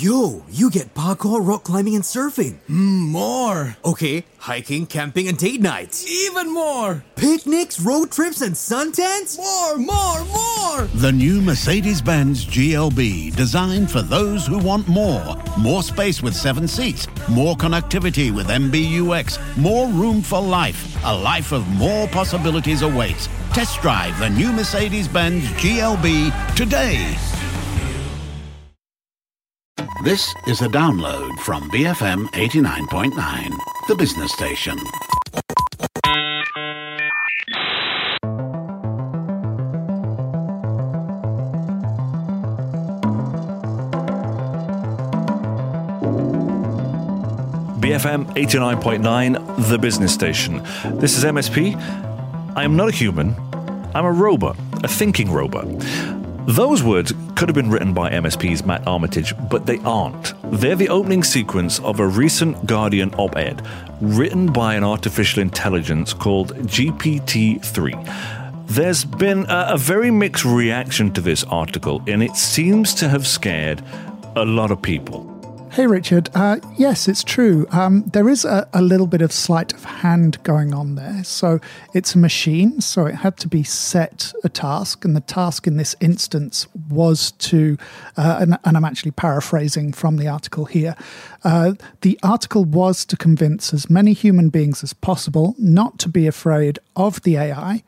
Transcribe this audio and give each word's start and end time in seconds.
Yo, 0.00 0.42
you 0.50 0.70
get 0.70 0.94
parkour, 0.94 1.46
rock 1.46 1.64
climbing, 1.64 1.94
and 1.94 2.02
surfing. 2.02 2.56
Mm, 2.70 3.10
more. 3.10 3.76
Okay, 3.84 4.24
hiking, 4.38 4.86
camping, 4.86 5.28
and 5.28 5.36
date 5.36 5.60
nights. 5.60 6.10
Even 6.10 6.54
more. 6.54 7.04
Picnics, 7.16 7.78
road 7.78 8.10
trips, 8.10 8.40
and 8.40 8.54
suntans? 8.54 9.36
More, 9.36 9.76
more, 9.76 10.24
more. 10.24 10.88
The 10.94 11.12
new 11.12 11.42
Mercedes 11.42 12.00
Benz 12.00 12.46
GLB, 12.46 13.36
designed 13.36 13.90
for 13.90 14.00
those 14.00 14.46
who 14.46 14.56
want 14.56 14.88
more. 14.88 15.36
More 15.58 15.82
space 15.82 16.22
with 16.22 16.34
seven 16.34 16.66
seats, 16.66 17.06
more 17.28 17.54
connectivity 17.54 18.34
with 18.34 18.46
MBUX, 18.46 19.38
more 19.58 19.86
room 19.88 20.22
for 20.22 20.40
life. 20.40 20.96
A 21.04 21.14
life 21.14 21.52
of 21.52 21.68
more 21.76 22.08
possibilities 22.08 22.80
awaits. 22.80 23.28
Test 23.52 23.82
drive 23.82 24.18
the 24.18 24.30
new 24.30 24.50
Mercedes 24.50 25.08
Benz 25.08 25.44
GLB 25.60 26.56
today. 26.56 27.18
This 30.02 30.34
is 30.46 30.62
a 30.62 30.66
download 30.66 31.38
from 31.40 31.70
BFM 31.70 32.28
89.9, 32.28 33.50
the 33.86 33.94
business 33.94 34.32
station. 34.32 34.78
BFM 47.78 48.24
89.9, 48.36 49.68
the 49.68 49.78
business 49.78 50.14
station. 50.14 50.62
This 50.94 51.18
is 51.18 51.24
MSP. 51.24 51.76
I 52.56 52.64
am 52.64 52.74
not 52.74 52.88
a 52.88 52.92
human, 52.92 53.36
I'm 53.94 54.06
a 54.06 54.12
robot, 54.12 54.56
a 54.82 54.88
thinking 54.88 55.30
robot. 55.30 55.66
Those 56.46 56.82
words 56.82 57.12
could 57.36 57.48
have 57.48 57.54
been 57.54 57.70
written 57.70 57.92
by 57.92 58.10
MSP's 58.10 58.64
Matt 58.64 58.86
Armitage, 58.86 59.34
but 59.50 59.66
they 59.66 59.78
aren't. 59.78 60.32
They're 60.44 60.74
the 60.74 60.88
opening 60.88 61.22
sequence 61.22 61.78
of 61.80 62.00
a 62.00 62.06
recent 62.06 62.66
Guardian 62.66 63.14
op 63.14 63.36
ed 63.36 63.66
written 64.00 64.50
by 64.52 64.74
an 64.74 64.82
artificial 64.82 65.42
intelligence 65.42 66.12
called 66.12 66.54
GPT 66.66 67.64
3. 67.64 67.94
There's 68.66 69.04
been 69.04 69.46
a, 69.48 69.68
a, 69.70 69.78
very 69.78 70.10
mixed 70.10 70.44
reaction 70.44 71.12
to 71.12 71.20
this 71.20 71.44
article, 71.44 72.02
and 72.06 72.22
it 72.22 72.36
seems 72.36 72.94
to 72.94 73.08
have 73.08 73.26
scared 73.26 73.82
a 74.36 74.44
lot 74.44 74.70
of 74.70 74.80
people. 74.80 75.29
Hey, 75.72 75.86
Richard. 75.86 76.30
Uh, 76.34 76.56
yes, 76.76 77.06
it's 77.06 77.22
true. 77.22 77.64
Um, 77.70 78.02
there 78.12 78.28
is 78.28 78.44
a, 78.44 78.68
a, 78.74 78.82
little 78.82 79.06
bit 79.06 79.22
of 79.22 79.30
sleight 79.30 79.72
of 79.72 79.84
hand 79.84 80.42
going 80.42 80.74
on 80.74 80.96
there. 80.96 81.22
So 81.22 81.60
it's 81.94 82.16
a 82.16 82.18
machine, 82.18 82.80
so 82.80 83.06
it 83.06 83.14
had 83.14 83.36
to 83.36 83.46
be 83.46 83.62
set 83.62 84.32
a 84.42 84.48
task, 84.48 85.04
and 85.04 85.14
the 85.14 85.20
task 85.20 85.68
in 85.68 85.76
this 85.76 85.94
instance 86.00 86.66
was 86.88 87.30
to, 87.32 87.78
uh, 88.16 88.38
and, 88.40 88.58
and, 88.64 88.76
I'm 88.76 88.84
actually 88.84 89.12
paraphrasing 89.12 89.92
from 89.92 90.16
the 90.16 90.26
article 90.26 90.64
here. 90.64 90.96
Uh, 91.44 91.74
the 92.00 92.18
article 92.20 92.64
was 92.64 93.04
to 93.04 93.16
convince 93.16 93.72
as 93.72 93.88
many 93.88 94.12
human 94.12 94.48
beings 94.48 94.82
as 94.82 94.92
possible 94.92 95.54
not 95.56 96.00
to 96.00 96.08
be 96.08 96.26
afraid 96.26 96.80
of 96.96 97.22
the 97.22 97.36
AI. 97.36 97.84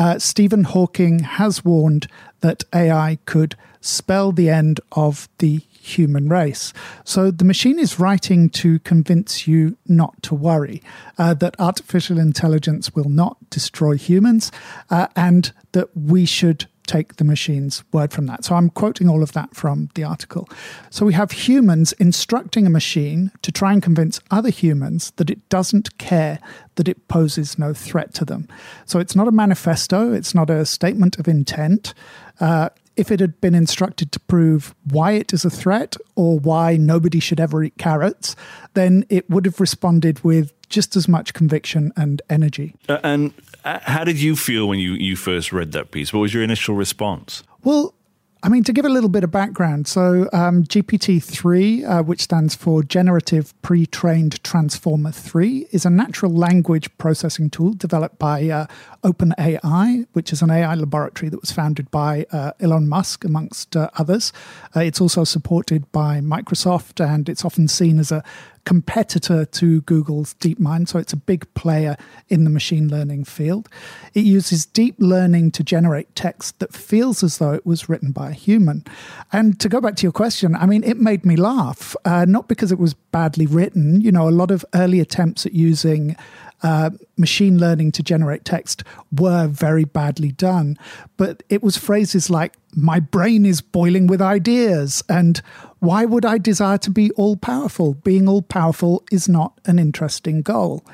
Uh, 0.00 0.18
Stephen 0.18 0.64
Hawking 0.64 1.18
has 1.18 1.62
warned 1.62 2.06
that 2.40 2.64
AI 2.74 3.18
could 3.26 3.54
spell 3.82 4.32
the 4.32 4.48
end 4.48 4.80
of 4.92 5.28
the 5.40 5.58
human 5.58 6.26
race. 6.26 6.72
So 7.04 7.30
the 7.30 7.44
machine 7.44 7.78
is 7.78 8.00
writing 8.00 8.48
to 8.48 8.78
convince 8.78 9.46
you 9.46 9.76
not 9.86 10.22
to 10.22 10.34
worry, 10.34 10.82
uh, 11.18 11.34
that 11.34 11.54
artificial 11.60 12.18
intelligence 12.18 12.94
will 12.94 13.10
not 13.10 13.50
destroy 13.50 13.98
humans, 13.98 14.50
uh, 14.88 15.08
and 15.16 15.52
that 15.72 15.94
we 15.94 16.24
should 16.24 16.66
take 16.90 17.16
the 17.16 17.24
machine's 17.24 17.84
word 17.92 18.12
from 18.12 18.26
that. 18.26 18.44
So 18.44 18.56
I'm 18.56 18.68
quoting 18.68 19.08
all 19.08 19.22
of 19.22 19.32
that 19.32 19.54
from 19.54 19.90
the 19.94 20.02
article. 20.02 20.48
So 20.90 21.06
we 21.06 21.12
have 21.12 21.30
humans 21.30 21.92
instructing 21.92 22.66
a 22.66 22.70
machine 22.70 23.30
to 23.42 23.52
try 23.52 23.72
and 23.72 23.80
convince 23.80 24.20
other 24.30 24.50
humans 24.50 25.12
that 25.16 25.30
it 25.30 25.48
doesn't 25.48 25.98
care 25.98 26.40
that 26.74 26.88
it 26.88 27.06
poses 27.06 27.58
no 27.58 27.72
threat 27.72 28.12
to 28.14 28.24
them. 28.24 28.48
So 28.86 28.98
it's 28.98 29.14
not 29.14 29.28
a 29.28 29.32
manifesto, 29.32 30.12
it's 30.12 30.34
not 30.34 30.50
a 30.50 30.66
statement 30.66 31.18
of 31.18 31.28
intent. 31.28 31.94
Uh, 32.40 32.70
if 32.96 33.12
it 33.12 33.20
had 33.20 33.40
been 33.40 33.54
instructed 33.54 34.10
to 34.12 34.20
prove 34.20 34.74
why 34.90 35.12
it 35.12 35.32
is 35.32 35.44
a 35.44 35.50
threat 35.50 35.96
or 36.16 36.38
why 36.40 36.76
nobody 36.76 37.20
should 37.20 37.38
ever 37.38 37.62
eat 37.62 37.78
carrots, 37.78 38.34
then 38.74 39.04
it 39.08 39.30
would 39.30 39.46
have 39.46 39.60
responded 39.60 40.22
with 40.24 40.52
just 40.68 40.96
as 40.96 41.08
much 41.08 41.34
conviction 41.34 41.92
and 41.96 42.20
energy. 42.28 42.74
Uh, 42.88 42.98
and 43.02 43.32
how 43.64 44.04
did 44.04 44.20
you 44.20 44.36
feel 44.36 44.68
when 44.68 44.78
you, 44.78 44.92
you 44.92 45.16
first 45.16 45.52
read 45.52 45.72
that 45.72 45.90
piece? 45.90 46.12
What 46.12 46.20
was 46.20 46.34
your 46.34 46.42
initial 46.42 46.74
response? 46.74 47.42
Well, 47.62 47.94
I 48.42 48.48
mean, 48.48 48.64
to 48.64 48.72
give 48.72 48.86
a 48.86 48.88
little 48.88 49.10
bit 49.10 49.22
of 49.22 49.30
background, 49.30 49.86
so 49.86 50.26
um, 50.32 50.64
GPT 50.64 51.22
3, 51.22 51.84
uh, 51.84 52.02
which 52.02 52.22
stands 52.22 52.54
for 52.54 52.82
Generative 52.82 53.52
Pre 53.60 53.84
Trained 53.84 54.42
Transformer 54.42 55.12
3, 55.12 55.66
is 55.72 55.84
a 55.84 55.90
natural 55.90 56.32
language 56.32 56.88
processing 56.96 57.50
tool 57.50 57.74
developed 57.74 58.18
by 58.18 58.48
uh, 58.48 58.66
OpenAI, 59.04 60.06
which 60.14 60.32
is 60.32 60.40
an 60.40 60.50
AI 60.50 60.74
laboratory 60.74 61.28
that 61.28 61.40
was 61.42 61.52
founded 61.52 61.90
by 61.90 62.24
uh, 62.32 62.52
Elon 62.60 62.88
Musk, 62.88 63.26
amongst 63.26 63.76
uh, 63.76 63.90
others. 63.98 64.32
Uh, 64.74 64.80
it's 64.80 65.02
also 65.02 65.22
supported 65.22 65.92
by 65.92 66.20
Microsoft, 66.20 67.04
and 67.04 67.28
it's 67.28 67.44
often 67.44 67.68
seen 67.68 67.98
as 67.98 68.10
a 68.10 68.24
competitor 68.64 69.44
to 69.44 69.80
Google's 69.82 70.34
DeepMind, 70.34 70.88
so 70.88 70.98
it's 70.98 71.12
a 71.12 71.16
big 71.16 71.52
player 71.54 71.96
in 72.28 72.44
the 72.44 72.50
machine 72.50 72.88
learning 72.88 73.24
field. 73.24 73.68
It 74.14 74.24
uses 74.24 74.66
deep 74.66 74.96
learning 74.98 75.52
to 75.52 75.64
generate 75.64 76.14
text 76.14 76.58
that 76.58 76.72
feels 76.72 77.22
as 77.22 77.38
though 77.38 77.52
it 77.52 77.66
was 77.66 77.88
written 77.88 78.12
by 78.12 78.30
a 78.30 78.34
human. 78.34 78.84
And 79.32 79.58
to 79.60 79.68
go 79.68 79.80
back 79.80 79.96
to 79.96 80.02
your 80.02 80.12
question, 80.12 80.54
I 80.54 80.66
mean, 80.66 80.84
it 80.84 80.98
made 80.98 81.24
me 81.24 81.36
laugh, 81.36 81.96
uh, 82.04 82.24
not 82.26 82.48
because 82.48 82.70
it 82.70 82.78
was 82.78 82.94
badly 82.94 83.46
written. 83.46 84.00
You 84.00 84.12
know, 84.12 84.28
a 84.28 84.30
lot 84.30 84.50
of 84.50 84.64
early 84.74 85.00
attempts 85.00 85.46
at 85.46 85.52
using 85.52 86.16
uh, 86.62 86.90
machine 87.16 87.58
learning 87.58 87.92
to 87.92 88.02
generate 88.02 88.44
text 88.44 88.84
were 89.10 89.46
very 89.46 89.84
badly 89.84 90.32
done. 90.32 90.78
But 91.16 91.42
it 91.48 91.62
was 91.62 91.76
phrases 91.76 92.30
like, 92.30 92.54
my 92.74 93.00
brain 93.00 93.44
is 93.44 93.60
boiling 93.60 94.06
with 94.06 94.22
ideas, 94.22 95.02
and 95.08 95.42
why 95.80 96.04
would 96.04 96.24
I 96.24 96.38
desire 96.38 96.78
to 96.78 96.90
be 96.90 97.10
all 97.12 97.36
powerful? 97.36 97.94
Being 97.94 98.28
all 98.28 98.42
powerful 98.42 99.02
is 99.10 99.28
not 99.28 99.58
an 99.64 99.78
interesting 99.78 100.42
goal. 100.42 100.84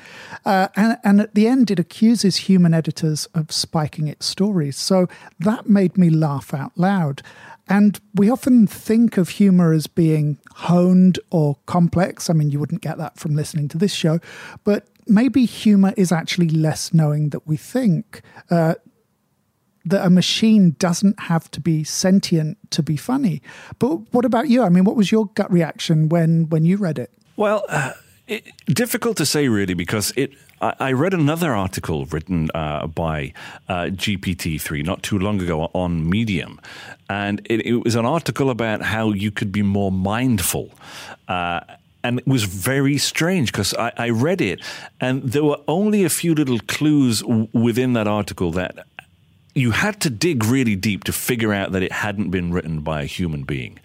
Uh, 0.43 0.69
and, 0.75 0.97
and 1.03 1.21
at 1.21 1.35
the 1.35 1.47
end, 1.47 1.69
it 1.69 1.77
accuses 1.77 2.37
human 2.37 2.73
editors 2.73 3.27
of 3.35 3.51
spiking 3.51 4.07
its 4.07 4.25
stories. 4.25 4.77
So 4.77 5.07
that 5.39 5.69
made 5.69 5.97
me 5.97 6.09
laugh 6.09 6.53
out 6.53 6.71
loud. 6.75 7.21
And 7.69 7.99
we 8.15 8.29
often 8.29 8.65
think 8.65 9.17
of 9.17 9.29
humor 9.29 9.73
as 9.73 9.87
being 9.87 10.39
honed 10.55 11.19
or 11.29 11.57
complex. 11.65 12.29
I 12.29 12.33
mean, 12.33 12.49
you 12.49 12.59
wouldn't 12.59 12.81
get 12.81 12.97
that 12.97 13.19
from 13.19 13.35
listening 13.35 13.67
to 13.69 13.77
this 13.77 13.93
show, 13.93 14.19
but 14.63 14.87
maybe 15.07 15.45
humor 15.45 15.93
is 15.97 16.11
actually 16.11 16.49
less 16.49 16.93
knowing 16.93 17.29
that 17.29 17.47
we 17.47 17.57
think. 17.57 18.21
Uh, 18.49 18.75
that 19.89 20.05
a 20.05 20.09
machine 20.09 20.75
doesn't 20.79 21.17
have 21.19 21.49
to 21.51 21.61
be 21.61 21.83
sentient 21.83 22.57
to 22.71 22.83
be 22.83 22.97
funny. 22.97 23.41
But 23.79 24.13
what 24.13 24.25
about 24.25 24.49
you? 24.49 24.63
I 24.63 24.69
mean, 24.69 24.83
what 24.83 24.95
was 24.95 25.11
your 25.11 25.27
gut 25.27 25.51
reaction 25.51 26.09
when 26.09 26.49
when 26.49 26.65
you 26.65 26.77
read 26.77 26.99
it? 26.99 27.11
Well, 27.37 27.63
uh, 27.69 27.93
it, 28.27 28.51
difficult 28.67 29.17
to 29.17 29.25
say 29.25 29.47
really 29.47 29.73
because 29.73 30.11
it. 30.15 30.31
I, 30.59 30.93
read 30.93 31.13
another 31.13 31.53
article 31.53 32.07
written 32.07 32.49
uh, 32.55 32.87
by 32.87 33.31
uh, 33.69 33.91
GPT 33.91 34.59
three 34.59 34.81
not 34.81 35.03
too 35.03 35.19
long 35.19 35.39
ago 35.39 35.69
on 35.73 36.09
Medium, 36.09 36.59
and 37.11 37.41
it, 37.45 37.63
it, 37.63 37.83
was 37.83 37.93
an 37.93 38.07
article 38.07 38.49
about 38.49 38.81
how 38.81 39.11
you 39.11 39.29
could 39.29 39.51
be 39.51 39.61
more 39.61 39.91
mindful 39.91 40.71
uh, 41.27 41.59
and 42.07 42.19
it 42.19 42.27
was 42.27 42.45
very 42.45 42.97
strange 42.97 43.51
because 43.51 43.73
I, 43.73 43.91
I, 43.97 44.09
read 44.09 44.39
it 44.39 44.61
and 45.01 45.23
there 45.23 45.43
were 45.43 45.59
only 45.67 46.05
a 46.05 46.09
few 46.09 46.33
little 46.33 46.59
clues 46.59 47.19
w- 47.19 47.49
within 47.51 47.91
that 47.93 48.07
article 48.07 48.51
that 48.51 48.87
you 49.53 49.71
had 49.71 49.99
to 50.01 50.09
dig 50.09 50.45
really 50.45 50.75
deep 50.75 51.03
to 51.03 51.11
figure 51.11 51.53
out 51.53 51.73
that 51.73 51.83
it 51.83 51.91
hadn't 51.91 52.29
been 52.29 52.53
written 52.53 52.79
by 52.79 53.01
a 53.01 53.05
human 53.05 53.43
being. 53.43 53.79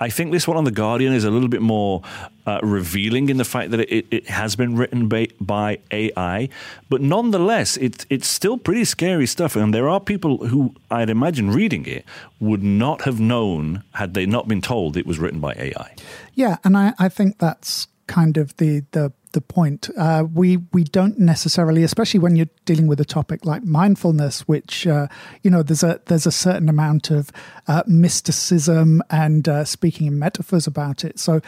I 0.00 0.08
think 0.08 0.32
this 0.32 0.48
one 0.48 0.56
on 0.56 0.64
The 0.64 0.70
Guardian 0.70 1.12
is 1.12 1.24
a 1.24 1.30
little 1.30 1.48
bit 1.48 1.60
more 1.60 2.02
uh, 2.46 2.58
revealing 2.62 3.28
in 3.28 3.36
the 3.36 3.44
fact 3.44 3.70
that 3.70 3.80
it, 3.80 4.06
it 4.10 4.28
has 4.28 4.56
been 4.56 4.74
written 4.74 5.08
by, 5.08 5.28
by, 5.40 5.78
AI, 5.90 6.48
but 6.88 7.02
nonetheless, 7.02 7.76
it, 7.76 8.06
it's 8.08 8.26
still 8.26 8.56
pretty 8.56 8.84
scary 8.84 9.26
stuff. 9.26 9.56
And 9.56 9.74
there 9.74 9.88
are 9.88 10.00
people 10.00 10.46
who 10.46 10.74
I'd 10.90 11.10
imagine 11.10 11.50
reading 11.50 11.84
it 11.84 12.04
would 12.40 12.62
not 12.62 13.02
have 13.02 13.20
known 13.20 13.84
had 13.92 14.14
they 14.14 14.24
not 14.24 14.48
been 14.48 14.62
told 14.62 14.96
it 14.96 15.06
was 15.06 15.18
written 15.18 15.38
by 15.38 15.52
AI. 15.52 15.94
Yeah, 16.34 16.56
and 16.64 16.76
I, 16.76 16.94
I 16.98 17.10
think 17.10 17.38
that's 17.38 17.86
kind 18.06 18.36
of 18.36 18.56
the 18.56 18.84
the 18.90 19.12
the 19.32 19.40
point. 19.40 19.88
Uh, 19.96 20.24
we 20.32 20.58
we 20.72 20.84
don't 20.84 21.18
necessarily, 21.18 21.82
especially 21.82 22.20
when 22.20 22.36
you're 22.36 22.48
dealing 22.64 22.86
with 22.86 23.00
a 23.00 23.04
topic 23.04 23.44
like 23.44 23.62
mindfulness, 23.64 24.46
which 24.48 24.86
uh, 24.86 25.06
you 25.42 25.50
know 25.50 25.62
there's 25.62 25.82
a 25.82 26.00
there's 26.06 26.26
a 26.26 26.32
certain 26.32 26.68
amount 26.68 27.10
of 27.10 27.30
uh, 27.68 27.82
mysticism 27.86 29.02
and 29.10 29.48
uh, 29.48 29.64
speaking 29.64 30.06
in 30.06 30.18
metaphors 30.18 30.66
about 30.66 31.04
it. 31.04 31.18
So 31.18 31.40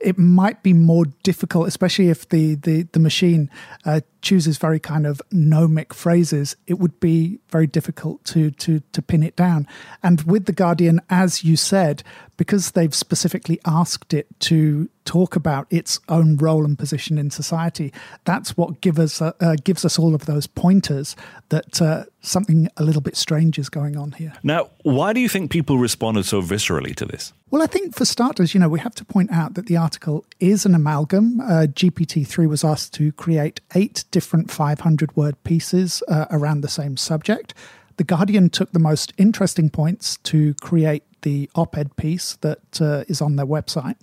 it 0.00 0.18
might 0.18 0.62
be 0.62 0.72
more 0.72 1.06
difficult, 1.22 1.68
especially 1.68 2.08
if 2.08 2.28
the 2.28 2.54
the 2.56 2.82
the 2.92 3.00
machine 3.00 3.50
uh, 3.84 4.00
chooses 4.22 4.58
very 4.58 4.78
kind 4.78 5.06
of 5.06 5.20
gnomic 5.32 5.92
phrases. 5.92 6.56
It 6.66 6.78
would 6.78 6.98
be 7.00 7.40
very 7.48 7.66
difficult 7.66 8.24
to 8.26 8.50
to 8.52 8.80
to 8.92 9.02
pin 9.02 9.22
it 9.22 9.36
down. 9.36 9.66
And 10.02 10.22
with 10.22 10.46
the 10.46 10.52
Guardian, 10.52 11.00
as 11.10 11.44
you 11.44 11.56
said, 11.56 12.02
because 12.36 12.72
they've 12.72 12.94
specifically 12.94 13.60
asked 13.64 14.14
it 14.14 14.26
to 14.40 14.88
talk 15.04 15.34
about 15.34 15.66
its 15.70 15.98
own 16.08 16.36
role 16.36 16.64
and 16.64 16.78
position 16.78 17.18
in 17.18 17.30
society, 17.30 17.92
that's 18.24 18.56
what 18.56 18.80
give 18.80 18.98
us 18.98 19.20
uh, 19.20 19.32
uh, 19.40 19.56
gives 19.64 19.84
us 19.84 19.98
all 19.98 20.14
of 20.14 20.26
those 20.26 20.46
pointers 20.46 21.16
that 21.48 21.82
uh, 21.82 22.04
something 22.20 22.68
a 22.76 22.84
little 22.84 23.02
bit 23.02 23.16
strange 23.16 23.58
is 23.58 23.68
going 23.68 23.96
on 23.96 24.12
here. 24.12 24.32
Now, 24.42 24.70
why 24.82 25.12
do 25.12 25.20
you 25.20 25.28
think 25.28 25.50
people 25.50 25.78
responded 25.78 26.24
so 26.24 26.40
viscerally 26.40 26.94
to 26.96 27.04
this? 27.04 27.32
Well, 27.50 27.62
I 27.62 27.66
think 27.66 27.94
for 27.94 28.04
starters, 28.04 28.52
you 28.52 28.60
know, 28.60 28.68
we 28.68 28.80
have 28.80 28.94
to 28.96 29.06
point 29.06 29.32
out 29.32 29.54
that 29.54 29.66
the 29.66 29.76
article 29.78 30.26
is 30.38 30.66
an 30.66 30.74
amalgam. 30.74 31.40
Uh, 31.40 31.66
GPT-3 31.66 32.46
was 32.46 32.62
asked 32.62 32.92
to 32.94 33.10
create 33.12 33.62
eight 33.74 34.04
different 34.10 34.50
500 34.50 35.16
word 35.16 35.42
pieces 35.44 36.02
uh, 36.08 36.26
around 36.30 36.60
the 36.60 36.68
same 36.68 36.98
subject. 36.98 37.54
The 37.96 38.04
Guardian 38.04 38.50
took 38.50 38.72
the 38.72 38.78
most 38.78 39.14
interesting 39.16 39.70
points 39.70 40.18
to 40.24 40.52
create 40.54 41.04
the 41.22 41.48
op 41.54 41.78
ed 41.78 41.96
piece 41.96 42.36
that 42.42 42.82
uh, 42.82 43.04
is 43.08 43.22
on 43.22 43.36
their 43.36 43.46
website. 43.46 43.96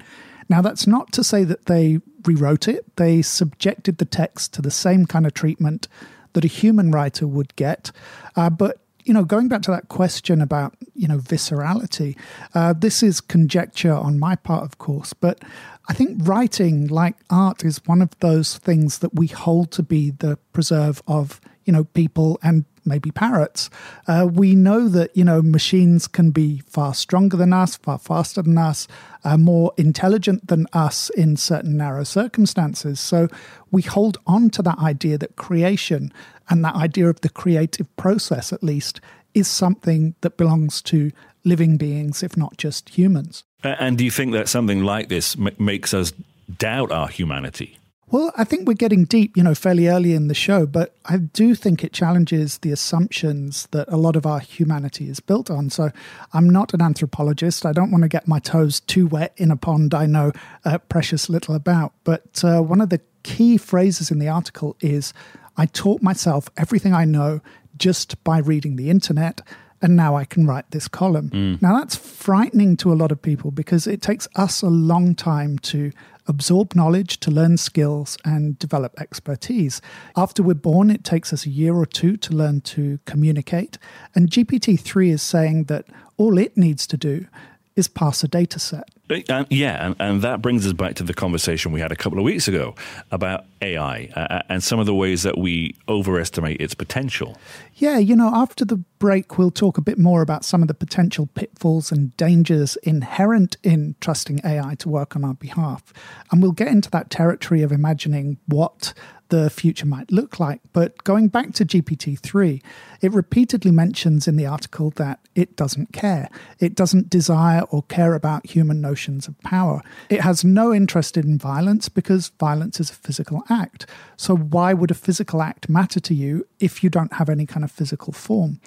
Now, 0.50 0.64
that's 0.64 0.88
not 0.88 1.12
to 1.14 1.24
say 1.24 1.44
that 1.44 1.68
they 1.68 2.00
rewrote 2.24 2.68
it, 2.68 2.96
they 2.96 3.22
subjected 3.22 4.00
the 4.00 4.06
text 4.06 4.54
to 4.56 4.62
the 4.64 4.72
same 4.72 5.06
kind 5.06 5.28
of 5.28 5.36
treatment 5.36 5.88
that 6.34 6.44
a 6.46 6.48
human 6.48 6.90
writer 6.90 7.28
would 7.28 7.56
get. 7.56 7.92
Uh, 8.36 8.50
but 8.50 8.80
you 9.06 9.14
know, 9.14 9.24
going 9.24 9.48
back 9.48 9.62
to 9.62 9.72
that 9.72 9.88
question 9.88 10.42
about, 10.42 10.76
you 10.96 11.08
know, 11.08 11.20
viscerality, 11.20 12.18
uh, 12.56 12.74
this 12.74 13.04
is 13.04 13.22
conjecture 13.22 13.94
on 13.94 14.20
my 14.20 14.36
part, 14.36 14.64
of 14.64 14.80
course, 14.80 15.14
but 15.14 15.44
I 15.88 15.94
think 15.94 16.28
writing, 16.28 16.88
like 16.88 17.16
art, 17.30 17.64
is 17.64 17.80
one 17.86 18.02
of 18.02 18.10
those 18.20 18.58
things 18.58 19.00
that 19.00 19.14
we 19.14 19.28
hold 19.28 19.72
to 19.74 19.84
be 19.84 20.10
the 20.10 20.38
preserve 20.52 21.04
of, 21.08 21.40
you 21.66 21.74
know, 21.74 21.84
people 21.84 22.40
and 22.42 22.66
maybe 22.84 23.12
parrots. 23.12 23.70
Uh, 24.08 24.28
we 24.32 24.56
know 24.56 24.88
that, 24.88 25.16
you 25.16 25.24
know, 25.24 25.42
machines 25.44 26.08
can 26.08 26.32
be 26.32 26.64
far 26.68 26.94
stronger 26.96 27.38
than 27.38 27.54
us, 27.54 27.76
far 27.76 28.00
faster 28.00 28.42
than 28.42 28.58
us, 28.58 28.88
uh, 29.24 29.38
more 29.38 29.74
intelligent 29.78 30.48
than 30.48 30.66
us 30.74 31.10
in 31.12 31.36
certain 31.36 31.78
narrow 31.78 32.04
circumstances. 32.04 33.00
So 33.00 33.28
we 33.72 33.84
hold 33.84 34.18
on 34.26 34.50
to 34.52 34.62
that 34.64 34.80
idea 34.80 35.18
that 35.20 35.36
creation 35.36 36.12
and 36.50 36.64
that 36.64 36.76
idea 36.76 37.10
of 37.10 37.22
the 37.22 37.30
creative 37.30 37.94
process, 37.96 38.54
at 38.54 38.64
least, 38.64 39.02
is 39.34 39.48
something 39.48 40.16
that 40.22 40.38
belongs 40.38 40.82
to 40.84 41.12
living 41.44 41.78
beings, 41.78 42.24
if 42.24 42.36
not 42.36 42.58
just 42.58 42.90
humans. 42.90 43.44
And 43.64 43.98
do 43.98 44.06
you 44.06 44.12
think 44.12 44.34
that 44.34 44.48
something 44.50 44.84
like 44.84 45.10
this 45.10 45.36
m- 45.38 45.56
makes 45.58 45.94
us 45.94 46.14
doubt 46.58 46.92
our 46.92 47.08
humanity? 47.08 47.78
Well, 48.12 48.32
I 48.38 48.44
think 48.44 48.68
we're 48.68 48.76
getting 48.76 49.06
deep, 49.06 49.36
you 49.36 49.42
know, 49.42 49.56
fairly 49.56 49.88
early 49.88 50.14
in 50.14 50.28
the 50.28 50.36
show, 50.36 50.68
but 50.68 50.96
I 51.06 51.18
do 51.18 51.56
think 51.56 51.84
it 51.84 51.92
challenges 51.92 52.60
the 52.60 52.72
assumptions 52.72 53.68
that 53.72 53.88
a 53.90 53.98
lot 53.98 54.16
of 54.16 54.28
our 54.28 54.40
humanity 54.40 55.10
is 55.10 55.20
built 55.20 55.50
on. 55.50 55.72
So 55.72 55.90
I'm 56.32 56.48
not 56.48 56.74
an 56.74 56.84
anthropologist. 56.84 57.66
I 57.66 57.72
don't 57.72 57.90
want 57.90 58.04
to 58.04 58.08
get 58.08 58.28
my 58.28 58.38
toes 58.38 58.80
too 58.80 59.08
wet 59.08 59.34
in 59.38 59.50
a 59.50 59.58
pond 59.58 59.96
I 59.96 60.06
know 60.06 60.32
uh, 60.64 60.78
precious 60.78 61.30
little 61.30 61.56
about. 61.56 61.94
But 62.04 62.44
uh, 62.44 62.62
one 62.62 62.80
of 62.80 62.90
the 62.90 63.02
key 63.24 63.58
phrases 63.58 64.12
in 64.12 64.20
the 64.20 64.30
article 64.30 64.78
is 64.82 65.12
I 65.58 65.66
taught 65.66 66.02
myself 66.02 66.50
everything 66.58 66.94
I 66.94 67.06
know 67.06 67.42
just 67.78 68.24
by 68.24 68.40
reading 68.40 68.76
the 68.76 68.90
internet 68.90 69.42
and 69.82 69.96
now 69.96 70.16
I 70.16 70.26
can 70.26 70.48
write 70.48 70.72
this 70.72 70.88
column. 70.88 71.30
Mm. 71.30 71.62
Now, 71.62 71.78
that's 71.78 71.96
frightening 71.96 72.78
to 72.78 72.92
a 72.92 72.96
lot 72.96 73.12
of 73.12 73.22
people 73.22 73.52
because 73.52 73.86
it 73.88 74.02
takes 74.02 74.28
us 74.36 74.62
a 74.62 74.68
long 74.68 75.16
time 75.16 75.60
to 75.60 75.92
absorb 76.28 76.76
knowledge, 76.76 77.20
to 77.20 77.30
learn 77.30 77.58
skills, 77.58 78.18
and 78.26 78.58
develop 78.58 79.00
expertise. 79.00 79.82
After 80.16 80.42
we're 80.42 80.56
born, 80.56 80.90
it 80.90 81.04
takes 81.04 81.32
us 81.32 81.46
a 81.46 81.50
year 81.50 81.76
or 81.76 81.86
two 81.86 82.18
to 82.18 82.34
learn 82.34 82.62
to 82.62 83.00
communicate. 83.06 83.78
And 84.16 84.30
GPT 84.30 84.80
3 84.80 85.12
is 85.12 85.22
saying 85.22 85.66
that 85.66 85.86
all 86.18 86.38
it 86.38 86.58
needs 86.58 86.88
to 86.88 86.98
do 86.98 87.28
is 87.76 87.88
pass 87.88 88.24
a 88.24 88.28
data 88.28 88.60
set. 88.60 88.90
Uh, 89.30 89.46
yeah, 89.52 89.86
and, 89.86 89.96
and, 90.00 90.22
that 90.24 90.42
brings 90.42 90.66
us 90.66 90.74
back 90.74 90.96
to 90.96 91.04
the 91.04 91.14
conversation 91.14 91.72
we 91.72 91.80
had 91.80 91.92
a 91.92 91.96
couple 91.96 92.18
of 92.18 92.26
weeks 92.26 92.48
ago 92.48 92.74
about 93.12 93.46
AI 93.62 94.10
uh, 94.16 94.20
uh, 94.20 94.42
and 94.50 94.64
some 94.64 94.80
of 94.80 94.88
the 94.88 94.96
ways 94.96 95.22
that 95.22 95.38
we 95.38 95.76
overestimate 95.88 96.60
its 96.60 96.74
potential. 96.74 97.38
Yeah, 97.76 98.00
you 98.00 98.16
know, 98.16 98.32
after 98.34 98.66
the 98.66 98.78
break, 98.98 99.38
we'll 99.38 99.52
talk 99.52 99.78
a 99.78 99.82
bit 99.82 100.00
more 100.00 100.24
about 100.24 100.44
some 100.44 100.64
of 100.64 100.68
the 100.68 100.74
potential 100.74 101.28
pitfalls 101.36 101.92
and 101.92 102.18
dangers 102.18 102.78
inherent 102.78 103.58
in 103.62 103.96
trusting 104.02 104.40
AI 104.44 104.74
to 104.76 104.90
work 104.90 105.16
on 105.16 105.24
our 105.24 105.36
behalf. 105.36 105.94
And 106.32 106.42
we'll 106.42 106.52
get 106.52 106.70
into 106.70 106.90
that 106.90 107.12
territory 107.12 107.62
of 107.62 107.72
imagining 107.72 108.40
what 108.48 108.94
the 109.30 109.50
future 109.50 109.86
might 109.86 110.12
look 110.12 110.40
like. 110.40 110.62
But 110.74 111.04
going 111.04 111.28
back 111.30 111.54
to 111.54 111.66
GPT 111.66 112.20
3, 112.20 112.62
it 113.02 113.14
repeatedly 113.14 113.72
mentions 113.72 114.28
in 114.28 114.36
the 114.36 114.46
article 114.46 114.92
that 114.92 115.20
it 115.36 115.56
doesn't 115.56 115.94
care. 115.94 116.30
It 116.60 116.76
doesn't 116.76 117.10
desire 117.10 117.62
or 117.70 117.84
care 117.84 118.14
about 118.14 118.46
human 118.46 118.82
notions 118.82 119.28
of 119.28 119.40
power. 119.42 119.82
It 120.10 120.22
has 120.22 120.44
no 120.44 120.74
interest 120.74 121.18
in 121.18 121.38
violence 121.38 121.90
because 121.90 122.30
violence 122.40 122.80
is 122.80 122.90
a 122.90 122.96
physical 122.96 123.44
act. 123.50 123.86
So, 124.18 124.36
why 124.36 124.74
would 124.74 124.92
a 124.92 124.96
physical 124.96 125.42
act 125.42 125.70
matter 125.70 126.00
to 126.00 126.14
you 126.14 126.48
if 126.60 126.84
you 126.84 126.90
don't 126.90 127.14
have 127.14 127.30
any 127.30 127.46
kind 127.46 127.64
of 127.64 127.72
physical 127.72 128.14
form? 128.14 128.60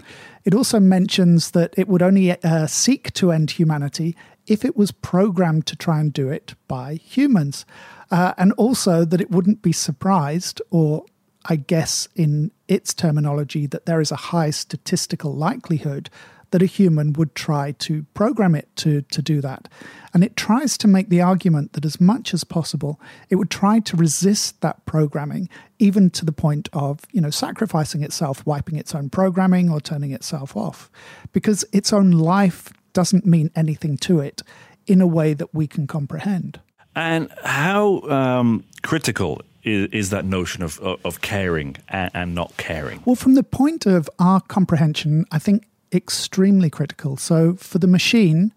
It 0.44 0.54
also 0.54 0.80
mentions 0.80 1.52
that 1.52 1.74
it 1.76 1.88
would 1.88 2.02
only 2.02 2.30
uh, 2.42 2.66
seek 2.66 3.12
to 3.14 3.32
end 3.32 3.52
humanity 3.52 4.16
if 4.48 4.64
it 4.64 4.76
was 4.76 4.90
programmed 4.90 5.66
to 5.66 5.76
try 5.76 6.00
and 6.00 6.12
do 6.12 6.28
it 6.28 6.54
by 6.66 6.94
humans. 6.94 7.64
Uh, 8.10 8.32
and 8.38 8.52
also 8.52 9.04
that 9.04 9.20
it 9.20 9.30
wouldn't 9.30 9.60
be 9.60 9.72
surprised, 9.72 10.62
or 10.70 11.04
I 11.44 11.56
guess 11.56 12.08
in 12.16 12.50
its 12.66 12.94
terminology, 12.94 13.66
that 13.66 13.84
there 13.84 14.00
is 14.00 14.10
a 14.10 14.16
high 14.16 14.50
statistical 14.50 15.34
likelihood 15.34 16.08
that 16.50 16.62
a 16.62 16.66
human 16.66 17.12
would 17.12 17.34
try 17.34 17.72
to 17.72 18.04
program 18.14 18.54
it 18.54 18.68
to, 18.76 19.02
to 19.02 19.20
do 19.20 19.42
that. 19.42 19.68
And 20.14 20.24
it 20.24 20.36
tries 20.36 20.78
to 20.78 20.88
make 20.88 21.10
the 21.10 21.20
argument 21.20 21.74
that 21.74 21.84
as 21.84 22.00
much 22.00 22.32
as 22.32 22.42
possible, 22.42 22.98
it 23.28 23.36
would 23.36 23.50
try 23.50 23.80
to 23.80 23.96
resist 23.96 24.62
that 24.62 24.84
programming, 24.86 25.50
even 25.78 26.08
to 26.10 26.24
the 26.24 26.32
point 26.32 26.70
of, 26.72 27.00
you 27.12 27.20
know, 27.20 27.28
sacrificing 27.28 28.02
itself, 28.02 28.46
wiping 28.46 28.76
its 28.76 28.94
own 28.94 29.10
programming 29.10 29.70
or 29.70 29.80
turning 29.80 30.12
itself 30.12 30.56
off. 30.56 30.90
Because 31.32 31.66
its 31.72 31.92
own 31.92 32.12
life 32.12 32.72
doesn't 32.92 33.26
mean 33.26 33.50
anything 33.54 33.96
to 33.98 34.20
it 34.20 34.42
in 34.86 35.00
a 35.00 35.06
way 35.06 35.34
that 35.34 35.54
we 35.54 35.66
can 35.66 35.86
comprehend. 35.86 36.60
And 36.94 37.30
how 37.44 38.00
um, 38.02 38.64
critical 38.82 39.42
is, 39.62 39.88
is, 39.92 40.10
that 40.10 40.24
notion 40.24 40.62
of, 40.62 40.80
of 40.80 41.20
caring 41.20 41.76
and, 41.88 42.10
and 42.14 42.34
not 42.34 42.56
caring? 42.56 43.02
Well, 43.04 43.14
from 43.14 43.34
the 43.34 43.42
point 43.42 43.86
of 43.86 44.08
our 44.18 44.40
comprehension, 44.40 45.24
I 45.30 45.38
think 45.38 45.64
extremely 45.92 46.70
critical. 46.70 47.16
So 47.16 47.54
for 47.54 47.78
the 47.78 47.86
machine, 47.86 48.52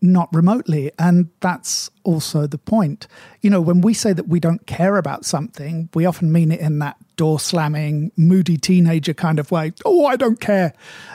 not 0.00 0.28
remotely. 0.32 0.90
And 0.98 1.28
that's 1.40 1.90
also 2.04 2.46
the 2.46 2.58
point. 2.58 3.06
You 3.40 3.50
know, 3.50 3.60
when 3.60 3.80
we 3.80 3.94
say 3.94 4.12
that 4.12 4.28
we 4.28 4.40
don't 4.40 4.66
care 4.66 4.96
about 4.96 5.24
something, 5.24 5.88
we 5.94 6.06
often 6.06 6.30
mean 6.30 6.52
it 6.52 6.60
in 6.60 6.78
that 6.80 6.96
door 7.16 7.40
slamming, 7.40 8.12
moody 8.16 8.56
teenager 8.56 9.14
kind 9.14 9.38
of 9.38 9.50
way. 9.50 9.72
Oh, 9.84 10.06
I 10.06 10.16
don't 10.16 10.40
care. 10.40 10.72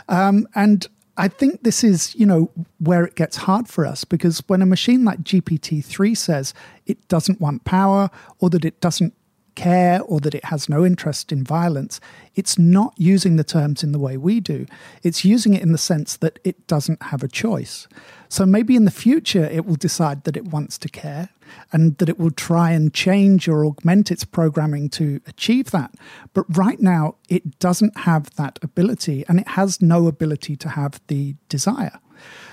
Um, 0.09 0.47
and 0.53 0.87
I 1.15 1.27
think 1.27 1.61
this 1.61 1.83
is, 1.83 2.15
you 2.15 2.25
know, 2.25 2.49
where 2.79 3.05
it 3.05 3.15
gets 3.15 3.37
hard 3.37 3.67
for 3.67 3.85
us 3.85 4.03
because 4.03 4.41
when 4.47 4.61
a 4.61 4.65
machine 4.65 5.05
like 5.05 5.21
GPT-3 5.21 6.17
says 6.17 6.53
it 6.87 7.07
doesn't 7.07 7.39
want 7.39 7.65
power 7.65 8.09
or 8.39 8.49
that 8.49 8.65
it 8.65 8.81
doesn't 8.81 9.13
care 9.55 10.01
or 10.01 10.19
that 10.19 10.33
it 10.33 10.45
has 10.45 10.67
no 10.67 10.83
interest 10.83 11.31
in 11.31 11.43
violence, 11.43 11.99
it's 12.35 12.57
not 12.57 12.93
using 12.97 13.35
the 13.35 13.43
terms 13.43 13.83
in 13.83 13.91
the 13.91 13.99
way 13.99 14.17
we 14.17 14.39
do. 14.39 14.65
It's 15.03 15.23
using 15.23 15.53
it 15.53 15.61
in 15.61 15.71
the 15.71 15.77
sense 15.77 16.17
that 16.17 16.39
it 16.43 16.65
doesn't 16.65 17.03
have 17.03 17.21
a 17.21 17.27
choice. 17.27 17.87
So 18.33 18.47
maybe 18.47 18.75
in 18.75 18.85
the 18.85 18.89
future 18.89 19.45
it 19.45 19.63
will 19.63 19.75
decide 19.75 20.23
that 20.23 20.35
it 20.35 20.45
wants 20.45 20.79
to 20.79 20.89
care 20.89 21.29
and 21.71 21.95
that 21.99 22.09
it 22.09 22.17
will 22.17 22.31
try 22.31 22.71
and 22.71 22.91
change 22.91 23.47
or 23.47 23.63
augment 23.63 24.09
its 24.09 24.25
programming 24.25 24.89
to 24.89 25.21
achieve 25.27 25.69
that. 25.69 25.93
But 26.33 26.45
right 26.57 26.81
now 26.81 27.17
it 27.29 27.59
doesn't 27.59 27.95
have 27.95 28.35
that 28.37 28.57
ability 28.63 29.23
and 29.29 29.39
it 29.39 29.49
has 29.49 29.83
no 29.83 30.07
ability 30.07 30.55
to 30.55 30.69
have 30.69 30.99
the 31.09 31.35
desire. 31.47 31.99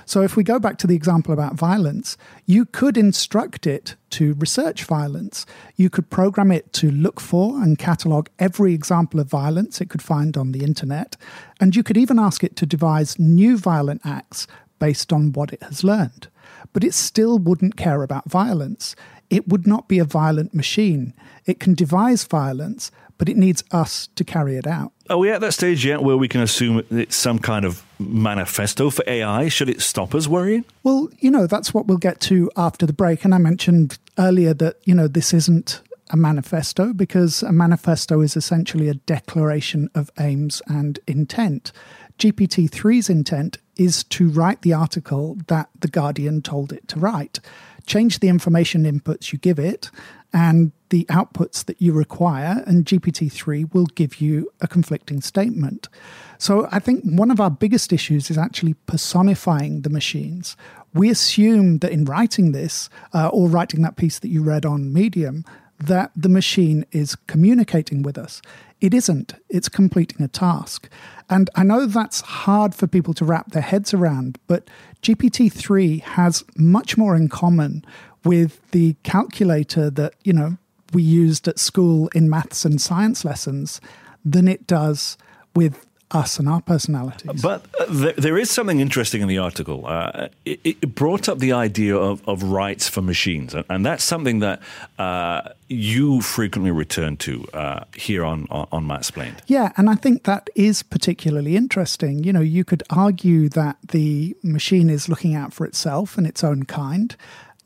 So, 0.05 0.21
if 0.23 0.37
we 0.37 0.43
go 0.43 0.59
back 0.59 0.77
to 0.79 0.87
the 0.87 0.97
example 0.97 1.33
about 1.33 1.55
violence, 1.55 2.17
you 2.45 2.65
could 2.65 2.97
instruct 2.99 3.67
it 3.67 3.95
to 4.11 4.35
research 4.35 4.83
violence. 4.85 5.47
You 5.77 5.89
could 5.89 6.11
program 6.11 6.51
it 6.51 6.73
to 6.75 6.91
look 6.91 7.21
for 7.21 7.63
and 7.63 7.79
catalog 7.79 8.27
every 8.39 8.75
example 8.75 9.21
of 9.21 9.29
violence 9.29 9.81
it 9.81 9.89
could 9.89 10.03
find 10.03 10.37
on 10.37 10.51
the 10.51 10.65
internet. 10.65 11.17
And 11.61 11.77
you 11.77 11.85
could 11.85 11.97
even 11.97 12.19
ask 12.19 12.43
it 12.43 12.57
to 12.57 12.67
devise 12.67 13.19
new 13.21 13.57
violent 13.57 14.01
acts 14.05 14.49
based 14.81 15.13
on 15.13 15.33
what 15.33 15.53
it 15.53 15.63
has 15.63 15.85
learned. 15.85 16.27
But 16.73 16.83
it 16.83 16.95
still 16.95 17.39
wouldn't 17.39 17.77
care 17.77 18.03
about 18.03 18.29
violence. 18.29 18.97
It 19.31 19.47
would 19.47 19.67
not 19.67 19.87
be 19.87 20.01
a 20.01 20.05
violent 20.05 20.53
machine. 20.53 21.15
It 21.47 21.61
can 21.61 21.75
devise 21.75 22.25
violence, 22.25 22.91
but 23.17 23.29
it 23.29 23.37
needs 23.37 23.63
us 23.71 24.09
to 24.17 24.25
carry 24.25 24.57
it 24.57 24.67
out. 24.67 24.93
Are 25.09 25.19
we 25.19 25.31
at 25.31 25.41
that 25.43 25.53
stage 25.53 25.85
yet 25.85 26.03
where 26.03 26.17
we 26.17 26.27
can 26.27 26.41
assume 26.41 26.83
it's 26.91 27.15
some 27.15 27.39
kind 27.39 27.65
of 27.65 27.85
manifesto 27.99 28.91
for 28.91 29.05
AI? 29.07 29.49
Should 29.49 29.69
it 29.69 29.83
stop 29.83 30.15
us 30.15 30.27
worrying? 30.27 30.65
Well, 30.83 31.09
you 31.19 31.31
know, 31.31 31.47
that's 31.47 31.73
what 31.73 31.87
we'll 31.87 31.99
get 31.99 32.21
to 32.23 32.51
after 32.57 32.87
the 32.87 32.93
break. 32.93 33.25
And 33.25 33.35
I 33.35 33.39
mentioned 33.39 33.99
earlier 34.19 34.55
that, 34.55 34.77
you 34.85 34.95
know, 34.95 35.07
this 35.07 35.33
isn't 35.33 35.83
a 36.11 36.17
manifesto 36.17 36.93
because 36.93 37.43
a 37.43 37.53
manifesto 37.53 38.21
is 38.21 38.37
essentially 38.37 38.89
a 38.89 38.95
declaration 38.95 39.89
of 39.95 40.11
aims 40.19 40.61
and 40.67 40.99
intent. 41.07 41.73
GPT 42.19 42.69
3's 42.69 43.09
intent 43.09 43.59
is 43.81 44.05
to 44.05 44.29
write 44.29 44.61
the 44.61 44.75
article 44.75 45.39
that 45.47 45.71
The 45.81 45.89
Guardian 45.89 46.43
told 46.43 46.71
it 46.71 46.87
to 46.89 47.01
write. 47.01 47.41
Change 47.87 48.21
the 48.21 48.29
information 48.29 48.85
inputs 48.85 49.33
you 49.33 49.39
give 49.39 49.59
it 49.59 49.91
and 50.35 50.73
the 50.91 51.07
outputs 51.07 51.65
that 51.65 51.81
you 51.81 51.93
require, 51.93 52.63
and 52.67 52.85
GPT 52.85 53.33
3 53.33 53.65
will 53.73 53.87
give 53.87 54.21
you 54.21 54.53
a 54.61 54.69
conflicting 54.69 55.23
statement. 55.23 55.89
So 56.37 56.69
I 56.71 56.79
think 56.79 57.05
one 57.05 57.31
of 57.31 57.41
our 57.41 57.51
biggest 57.51 57.91
issues 57.91 58.31
is 58.31 58.37
actually 58.37 58.75
personifying 58.75 59.81
the 59.81 59.91
machines. 59.91 60.57
We 60.93 61.09
assume 61.09 61.79
that 61.79 61.91
in 61.91 62.05
writing 62.05 62.53
this, 62.53 62.91
uh, 63.15 63.29
or 63.29 63.49
writing 63.49 63.81
that 63.83 63.97
piece 63.97 64.19
that 64.19 64.29
you 64.29 64.43
read 64.43 64.67
on 64.67 64.93
Medium, 64.93 65.45
that 65.81 66.13
the 66.15 66.29
machine 66.29 66.85
is 66.93 67.17
communicating 67.27 68.03
with 68.03 68.19
us. 68.19 68.41
It 68.81 68.95
isn't, 68.95 69.35
it's 69.49 69.69
completing 69.69 70.23
a 70.23 70.29
task. 70.29 70.89
And 71.29 71.51
I 71.55 71.65
know 71.65 71.87
that's 71.87 72.21
hard 72.21 72.75
for 72.75 72.87
people 72.87 73.15
to 73.15 73.25
wrap 73.25 73.53
their 73.53 73.63
heads 73.63 73.93
around, 73.93 74.39
but 74.47 74.69
GPT 75.03 75.53
3 75.53 75.99
has 75.99 76.45
much 76.57 76.97
more 76.97 77.17
in 77.17 77.29
common 77.29 77.85
with 78.25 78.61
the 78.71 78.97
calculator 79.03 79.91
that, 79.91 80.15
you 80.23 80.33
know, 80.33 80.59
we 80.93 81.03
used 81.03 81.47
at 81.49 81.59
school 81.59 82.09
in 82.15 82.29
maths 82.29 82.65
and 82.65 82.81
science 82.81 83.25
lessons 83.25 83.81
than 84.25 84.49
it 84.49 84.67
does 84.67 85.17
with 85.55 85.87
us 86.11 86.39
and 86.39 86.49
our 86.49 86.61
personalities. 86.61 87.43
But 87.43 87.65
uh, 87.79 87.87
there, 87.89 88.13
there 88.13 88.39
is 88.39 88.51
something 88.51 88.81
interesting 88.81 89.23
in 89.23 89.29
the 89.29 89.39
article. 89.39 89.87
Uh, 89.87 90.29
it, 90.45 90.61
it, 90.65 90.95
brought 90.95 91.29
up 91.29 91.39
the 91.39 91.53
idea 91.53 91.97
of, 91.97 92.27
of 92.29 92.43
rights 92.43 92.89
for 92.89 93.01
machines, 93.01 93.55
and, 93.55 93.65
and 93.69 93.87
that's 93.87 94.05
something 94.05 94.41
that 94.41 94.61
uh, 94.99 95.51
you 95.69 96.21
frequently 96.21 96.71
return 96.71 97.17
to 97.19 97.47
uh, 97.55 97.85
here 97.95 98.25
on, 98.25 98.47
on, 98.51 98.67
on 98.73 98.87
Mattsplained. 98.87 99.39
Yeah, 99.47 99.73
and 99.77 99.89
I 99.89 99.95
think 99.95 100.25
that 100.25 100.51
is 100.55 100.83
particularly 100.83 101.57
interesting. 101.57 102.25
You 102.25 102.33
know, 102.33 102.41
you 102.41 102.65
could 102.65 102.83
argue 102.91 103.49
that 103.51 103.77
the 103.89 104.37
machine 104.43 104.91
is 104.91 105.09
looking 105.09 105.35
out 105.35 105.53
for 105.53 105.65
itself 105.65 106.19
and 106.19 106.27
its 106.27 106.43
own 106.43 106.65
kind. 106.65 107.17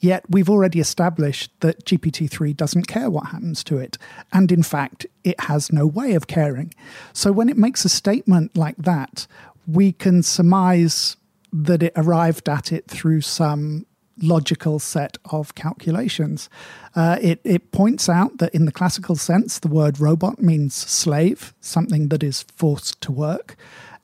Yet 0.04 0.28
we've 0.28 0.50
already 0.50 0.80
established 0.80 1.50
that 1.60 1.86
GPT 1.86 2.28
3 2.28 2.52
doesn't 2.52 2.86
care 2.86 3.08
what 3.08 3.28
happens 3.28 3.64
to 3.64 3.78
it. 3.78 3.96
And 4.34 4.52
in 4.52 4.62
fact, 4.62 5.06
it 5.24 5.40
has 5.40 5.72
no 5.72 5.86
way 5.86 6.12
of 6.12 6.26
caring. 6.26 6.74
So 7.14 7.32
when 7.32 7.48
it 7.48 7.56
makes 7.56 7.86
a 7.86 7.88
statement 7.88 8.54
like 8.54 8.76
that, 8.76 9.26
we 9.66 9.92
can 9.92 10.22
surmise 10.22 11.16
that 11.54 11.82
it 11.82 11.94
arrived 11.96 12.50
at 12.50 12.70
it 12.70 12.86
through 12.86 13.22
some 13.22 13.86
logical 14.20 14.78
set 14.78 15.16
of 15.30 15.54
calculations. 15.54 16.50
Uh, 16.94 17.16
it, 17.22 17.40
it 17.42 17.72
points 17.72 18.06
out 18.06 18.36
that 18.36 18.54
in 18.54 18.66
the 18.66 18.72
classical 18.72 19.16
sense, 19.16 19.58
the 19.58 19.68
word 19.68 19.98
robot 19.98 20.38
means 20.38 20.74
slave, 20.74 21.54
something 21.62 22.10
that 22.10 22.22
is 22.22 22.42
forced 22.54 23.00
to 23.00 23.10
work, 23.10 23.56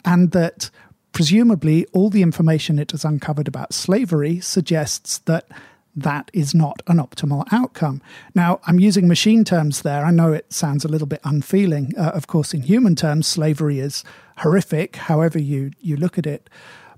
and 0.06 0.30
that 0.30 0.70
presumably 1.12 1.84
all 1.92 2.08
the 2.08 2.22
information 2.22 2.78
it 2.78 2.92
has 2.92 3.04
uncovered 3.04 3.48
about 3.48 3.74
slavery 3.74 4.40
suggests 4.40 5.18
that 5.18 5.46
that 5.96 6.30
is 6.32 6.54
not 6.54 6.82
an 6.86 6.98
optimal 6.98 7.44
outcome. 7.52 8.00
Now, 8.34 8.60
I'm 8.66 8.78
using 8.78 9.08
machine 9.08 9.44
terms 9.44 9.82
there. 9.82 10.04
I 10.04 10.10
know 10.10 10.32
it 10.32 10.52
sounds 10.52 10.84
a 10.84 10.88
little 10.88 11.06
bit 11.06 11.20
unfeeling. 11.24 11.92
Uh, 11.98 12.10
of 12.14 12.26
course, 12.26 12.54
in 12.54 12.62
human 12.62 12.94
terms, 12.94 13.26
slavery 13.26 13.80
is 13.80 14.04
horrific, 14.38 14.96
however 14.96 15.38
you, 15.38 15.72
you 15.80 15.96
look 15.96 16.18
at 16.18 16.26
it. 16.26 16.48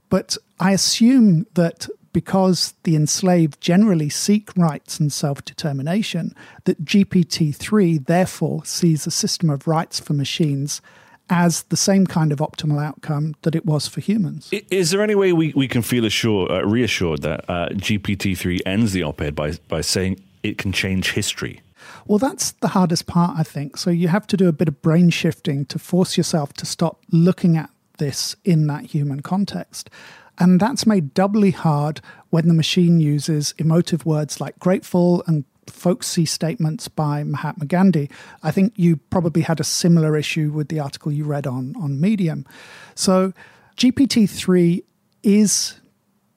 But 0.09 0.37
I 0.61 0.73
assume 0.73 1.47
that 1.55 1.89
because 2.13 2.75
the 2.83 2.95
enslaved 2.95 3.61
generally 3.61 4.11
seek 4.11 4.55
rights 4.57 5.01
and 5.01 5.13
self 5.13 5.45
determination, 5.45 6.35
that 6.65 6.85
GPT 6.85 7.55
3 7.55 7.99
therefore 7.99 8.65
sees 8.65 9.07
a 9.07 9.11
system 9.11 9.49
of 9.49 9.67
rights 9.67 9.99
for 9.99 10.13
machines 10.13 10.83
as 11.33 11.63
the 11.65 11.79
same 11.79 12.07
kind 12.07 12.31
of 12.31 12.41
optimal 12.41 12.85
outcome 12.85 13.35
that 13.41 13.55
it 13.55 13.65
was 13.65 13.89
for 13.89 14.03
humans. 14.03 14.51
Is 14.71 14.91
there 14.91 15.01
any 15.01 15.15
way 15.15 15.33
we, 15.33 15.55
we 15.57 15.67
can 15.67 15.81
feel 15.81 16.05
assured, 16.05 16.51
uh, 16.51 16.63
reassured 16.67 17.23
that 17.23 17.49
uh, 17.49 17.71
GPT 17.71 18.37
3 18.37 18.61
ends 18.67 18.93
the 18.93 19.03
op 19.03 19.23
ed 19.23 19.35
by, 19.35 19.53
by 19.67 19.81
saying 19.81 20.23
it 20.43 20.59
can 20.59 20.73
change 20.73 21.13
history? 21.13 21.63
Well, 22.07 22.19
that's 22.19 22.53
the 22.53 22.69
hardest 22.69 23.07
part, 23.07 23.39
I 23.39 23.45
think. 23.45 23.79
So 23.79 23.89
you 23.89 24.09
have 24.09 24.27
to 24.27 24.37
do 24.37 24.47
a 24.47 24.53
bit 24.53 24.69
of 24.69 24.83
brain 24.83 25.09
shifting 25.09 25.65
to 25.67 25.79
force 25.79 26.19
yourself 26.19 26.53
to 26.55 26.67
stop 26.67 27.01
looking 27.11 27.57
at 27.57 27.71
this 27.97 28.37
in 28.45 28.67
that 28.67 28.85
human 28.85 29.21
context. 29.21 29.89
And 30.39 30.61
that's 30.61 30.87
made 30.87 31.15
doubly 31.15 31.53
hard 31.53 32.03
when 32.29 32.47
the 32.47 32.55
machine 32.55 33.01
uses 33.01 33.55
emotive 33.57 34.05
words 34.05 34.39
like 34.39 34.59
grateful 34.59 35.25
and 35.27 35.45
folksy 35.67 36.25
statements 36.25 36.89
by 36.89 37.25
Mahatma 37.25 37.67
Gandhi. 37.67 38.11
I 38.43 38.51
think 38.51 38.73
you 38.77 38.97
probably 38.97 39.43
had 39.43 39.61
a 39.61 39.65
similar 39.65 40.17
issue 40.17 40.51
with 40.51 40.69
the 40.69 40.81
article 40.81 41.13
you 41.13 41.25
read 41.25 41.47
on, 41.47 41.75
on 41.81 42.01
Medium. 42.01 42.47
So 42.95 43.33
GPT 43.77 44.29
3 44.29 44.83
is 45.23 45.81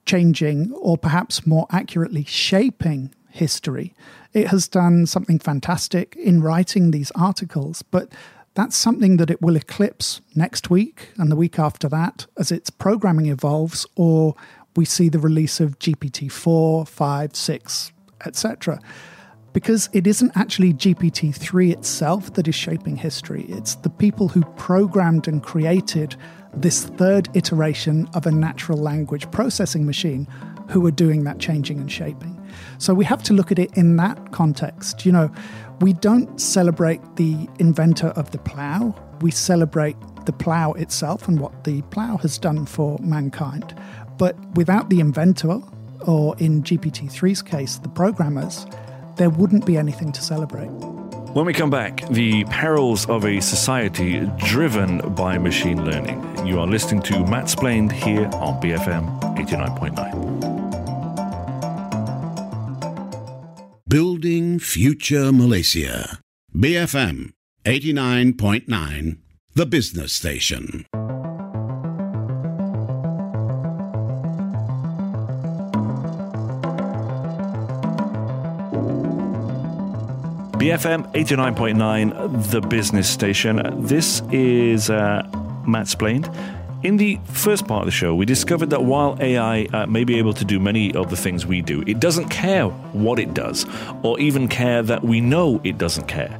changing, 0.06 0.72
or 0.74 0.98
perhaps 0.98 1.48
more 1.48 1.68
accurately, 1.72 2.24
shaping 2.24 3.14
history. 3.30 3.94
It 4.34 4.48
has 4.48 4.68
done 4.68 5.06
something 5.06 5.40
fantastic 5.40 6.16
in 6.16 6.42
writing 6.42 6.92
these 6.92 7.12
articles, 7.12 7.82
but 7.82 8.12
that's 8.54 8.76
something 8.76 9.18
that 9.18 9.30
it 9.30 9.42
will 9.42 9.56
eclipse 9.56 10.22
next 10.36 10.70
week 10.70 11.10
and 11.18 11.32
the 11.32 11.36
week 11.36 11.60
after 11.60 11.90
that 11.90 12.28
as 12.38 12.52
its 12.52 12.70
programming 12.70 13.26
evolves, 13.26 13.86
or 13.96 14.36
we 14.76 14.86
see 14.86 15.10
the 15.10 15.20
release 15.20 15.60
of 15.60 15.80
GPT 15.80 16.32
4, 16.32 16.86
5, 16.86 17.36
6, 17.36 17.92
etc 18.26 18.80
because 19.56 19.88
it 19.94 20.06
isn't 20.06 20.36
actually 20.36 20.74
GPT 20.74 21.34
3 21.34 21.72
itself 21.72 22.34
that 22.34 22.46
is 22.46 22.54
shaping 22.54 22.98
history. 22.98 23.46
It's 23.48 23.76
the 23.76 23.90
people 23.90 24.28
who 24.28 24.42
programmed 24.58 25.30
and 25.30 25.42
created 25.42 26.18
this 26.54 26.84
third 26.84 27.30
iteration 27.36 28.10
of 28.14 28.26
a 28.26 28.32
natural 28.32 28.78
language 28.78 29.32
processing 29.32 29.86
machine 29.86 30.28
who 30.70 30.86
are 30.86 30.92
doing 30.92 31.24
that 31.24 31.40
changing 31.40 31.80
and 31.80 31.90
shaping. 31.90 32.38
So 32.80 32.94
we 32.94 33.06
have 33.06 33.24
to 33.24 33.34
look 33.34 33.50
at 33.50 33.58
it 33.58 33.72
in 33.78 33.96
that 33.96 34.34
context. 34.34 35.06
You 35.06 35.14
know, 35.14 35.32
we 35.80 35.94
don't 35.94 36.38
celebrate 36.38 37.00
the 37.16 37.48
inventor 37.58 38.08
of 38.08 38.32
the 38.32 38.40
plow, 38.40 38.94
we 39.22 39.32
celebrate 39.32 39.96
the 40.26 40.34
plow 40.34 40.74
itself 40.74 41.30
and 41.30 41.40
what 41.40 41.64
the 41.64 41.82
plow 41.84 42.18
has 42.18 42.38
done 42.38 42.66
for 42.66 42.98
mankind. 43.00 43.74
But 44.18 44.36
without 44.58 44.90
the 44.90 45.00
inventor, 45.00 45.62
or 46.06 46.36
in 46.40 46.62
GPT 46.62 47.10
3's 47.10 47.42
case, 47.42 47.78
the 47.78 47.90
programmers, 47.90 48.68
there 49.18 49.30
wouldn't 49.30 49.66
be 49.66 49.78
anything 49.78 50.12
to 50.12 50.22
celebrate. 50.22 50.70
When 51.36 51.46
we 51.46 51.54
come 51.54 51.70
back, 51.70 52.08
the 52.10 52.46
perils 52.46 53.10
of 53.10 53.26
a 53.26 53.42
society 53.42 54.22
driven 54.38 55.00
by 55.16 55.38
machine 55.38 55.84
learning. 55.84 56.24
You 56.48 56.60
are 56.62 56.68
listening 56.68 57.02
to 57.04 57.14
Mattsplained 57.26 57.92
here 57.92 58.28
on 58.36 58.62
BFM 58.62 59.20
89.9. 59.36 60.56
Building 63.88 64.60
Future 64.60 65.32
Malaysia. 65.32 66.20
BFM 66.56 67.34
89.9, 67.66 69.18
the 69.56 69.66
business 69.66 70.14
station. 70.14 70.86
BFM 80.66 81.14
89.9, 81.14 82.50
the 82.50 82.60
business 82.60 83.08
station. 83.08 83.62
This 83.86 84.24
is 84.32 84.90
uh, 84.90 85.22
Mattsplained. 85.68 86.36
In 86.84 86.98
the 86.98 87.20
first 87.26 87.68
part 87.68 87.82
of 87.82 87.86
the 87.86 87.92
show, 87.92 88.16
we 88.16 88.26
discovered 88.26 88.72
that 88.72 88.84
while 88.84 89.16
AI 89.20 89.66
uh, 89.66 89.86
may 89.86 90.04
be 90.04 90.18
able 90.18 90.34
to 90.34 90.44
do 90.44 90.60
many 90.60 90.92
of 90.96 91.12
the 91.12 91.16
things 91.16 91.46
we 91.46 91.62
do, 91.62 91.84
it 91.86 92.00
doesn't 92.00 92.30
care 92.30 92.66
what 92.66 93.20
it 93.20 93.36
does, 93.36 93.68
or 94.02 94.20
even 94.20 94.48
care 94.48 94.82
that 94.82 95.04
we 95.04 95.22
know 95.22 95.62
it 95.64 95.78
doesn't 95.78 96.08
care. 96.08 96.36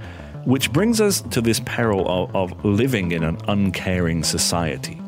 Which 0.46 0.74
brings 0.74 1.00
us 1.00 1.22
to 1.22 1.40
this 1.40 1.60
peril 1.60 2.08
of, 2.10 2.36
of 2.36 2.66
living 2.66 3.12
in 3.12 3.24
an 3.24 3.38
uncaring 3.48 4.24
society. 4.24 5.00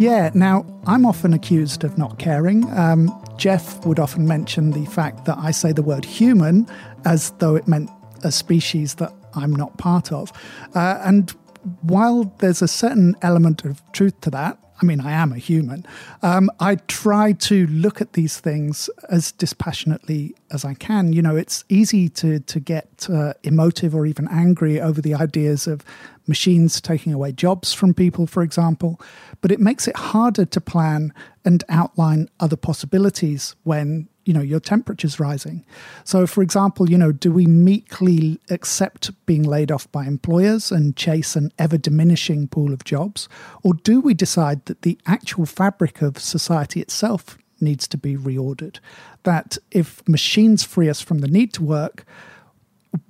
Yeah, 0.00 0.32
now 0.34 0.66
I'm 0.88 1.06
often 1.06 1.32
accused 1.32 1.84
of 1.84 1.96
not 1.96 2.18
caring. 2.18 2.68
Um, 2.76 3.08
Jeff 3.36 3.86
would 3.86 4.00
often 4.00 4.26
mention 4.26 4.72
the 4.72 4.84
fact 4.86 5.26
that 5.26 5.38
I 5.38 5.52
say 5.52 5.70
the 5.70 5.82
word 5.82 6.04
human 6.04 6.68
as 7.04 7.30
though 7.38 7.54
it 7.54 7.68
meant 7.68 7.88
a 8.24 8.32
species 8.32 8.96
that 8.96 9.12
I'm 9.34 9.54
not 9.54 9.78
part 9.78 10.12
of. 10.12 10.32
Uh, 10.74 11.00
and 11.04 11.30
while 11.82 12.34
there's 12.38 12.62
a 12.62 12.68
certain 12.68 13.16
element 13.22 13.64
of 13.64 13.82
truth 13.92 14.20
to 14.22 14.30
that, 14.30 14.58
I 14.82 14.86
mean, 14.86 15.00
I 15.00 15.12
am 15.12 15.32
a 15.32 15.38
human. 15.38 15.86
Um, 16.22 16.50
I 16.58 16.74
try 16.74 17.32
to 17.32 17.66
look 17.68 18.00
at 18.00 18.14
these 18.14 18.40
things 18.40 18.90
as 19.08 19.30
dispassionately 19.30 20.34
as 20.50 20.64
I 20.64 20.74
can. 20.74 21.12
You 21.12 21.22
know, 21.22 21.36
it's 21.36 21.64
easy 21.68 22.08
to 22.10 22.40
to 22.40 22.60
get 22.60 23.08
uh, 23.08 23.34
emotive 23.44 23.94
or 23.94 24.04
even 24.04 24.26
angry 24.28 24.80
over 24.80 25.00
the 25.00 25.14
ideas 25.14 25.66
of 25.66 25.84
machines 26.26 26.80
taking 26.80 27.12
away 27.12 27.32
jobs 27.32 27.72
from 27.72 27.94
people, 27.94 28.26
for 28.26 28.42
example. 28.42 29.00
But 29.40 29.52
it 29.52 29.60
makes 29.60 29.86
it 29.86 29.96
harder 29.96 30.44
to 30.44 30.60
plan 30.60 31.12
and 31.44 31.62
outline 31.68 32.28
other 32.40 32.56
possibilities 32.56 33.54
when 33.62 34.08
you 34.24 34.32
know 34.32 34.40
your 34.40 34.60
temperature's 34.60 35.20
rising. 35.20 35.64
So 36.04 36.26
for 36.26 36.42
example 36.42 36.90
you 36.90 36.98
know 36.98 37.12
do 37.12 37.32
we 37.32 37.46
meekly 37.46 38.40
accept 38.50 39.10
being 39.26 39.42
laid 39.42 39.70
off 39.70 39.90
by 39.92 40.04
employers 40.06 40.70
and 40.70 40.96
chase 40.96 41.36
an 41.36 41.52
ever 41.58 41.78
diminishing 41.78 42.48
pool 42.48 42.72
of 42.72 42.84
jobs? 42.84 43.28
Or 43.62 43.74
do 43.74 44.00
we 44.00 44.14
decide 44.14 44.64
that 44.66 44.82
the 44.82 44.98
actual 45.06 45.46
fabric 45.46 46.02
of 46.02 46.18
society 46.18 46.80
itself 46.80 47.38
needs 47.60 47.86
to 47.88 47.98
be 47.98 48.16
reordered? 48.16 48.78
That 49.22 49.58
if 49.70 50.06
machines 50.08 50.64
free 50.64 50.88
us 50.88 51.00
from 51.00 51.18
the 51.18 51.28
need 51.28 51.52
to 51.54 51.62
work 51.62 52.04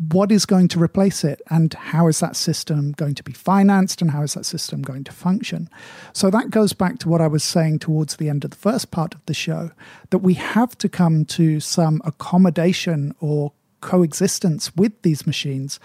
what 0.09 0.33
is 0.33 0.47
going 0.47 0.69
to 0.69 0.83
replace 0.83 1.25
it 1.25 1.43
and 1.51 1.75
how 1.75 2.07
is 2.09 2.21
that 2.21 2.37
system 2.37 2.93
going 2.93 3.15
to 3.15 3.23
be 3.23 3.33
financed 3.33 4.01
and 4.01 4.11
how 4.11 4.23
is 4.23 4.35
that 4.35 4.45
system 4.45 4.83
going 4.83 5.05
to 5.05 5.13
function 5.13 5.69
so 6.13 6.31
that 6.31 6.51
goes 6.51 6.73
back 6.73 6.99
to 6.99 7.09
what 7.09 7.21
i 7.21 7.27
was 7.27 7.45
saying 7.45 7.79
towards 7.79 8.17
the 8.17 8.29
end 8.29 8.45
of 8.45 8.51
the 8.51 8.57
first 8.57 8.91
part 8.91 9.15
of 9.15 9.21
the 9.27 9.35
show 9.35 9.71
that 10.11 10.19
we 10.19 10.35
have 10.35 10.77
to 10.79 10.89
come 10.89 11.25
to 11.25 11.61
some 11.61 12.01
accommodation 12.05 13.15
or 13.21 13.53
coexistence 13.81 14.75
with 14.77 14.93
these 15.03 15.27
machines 15.27 15.79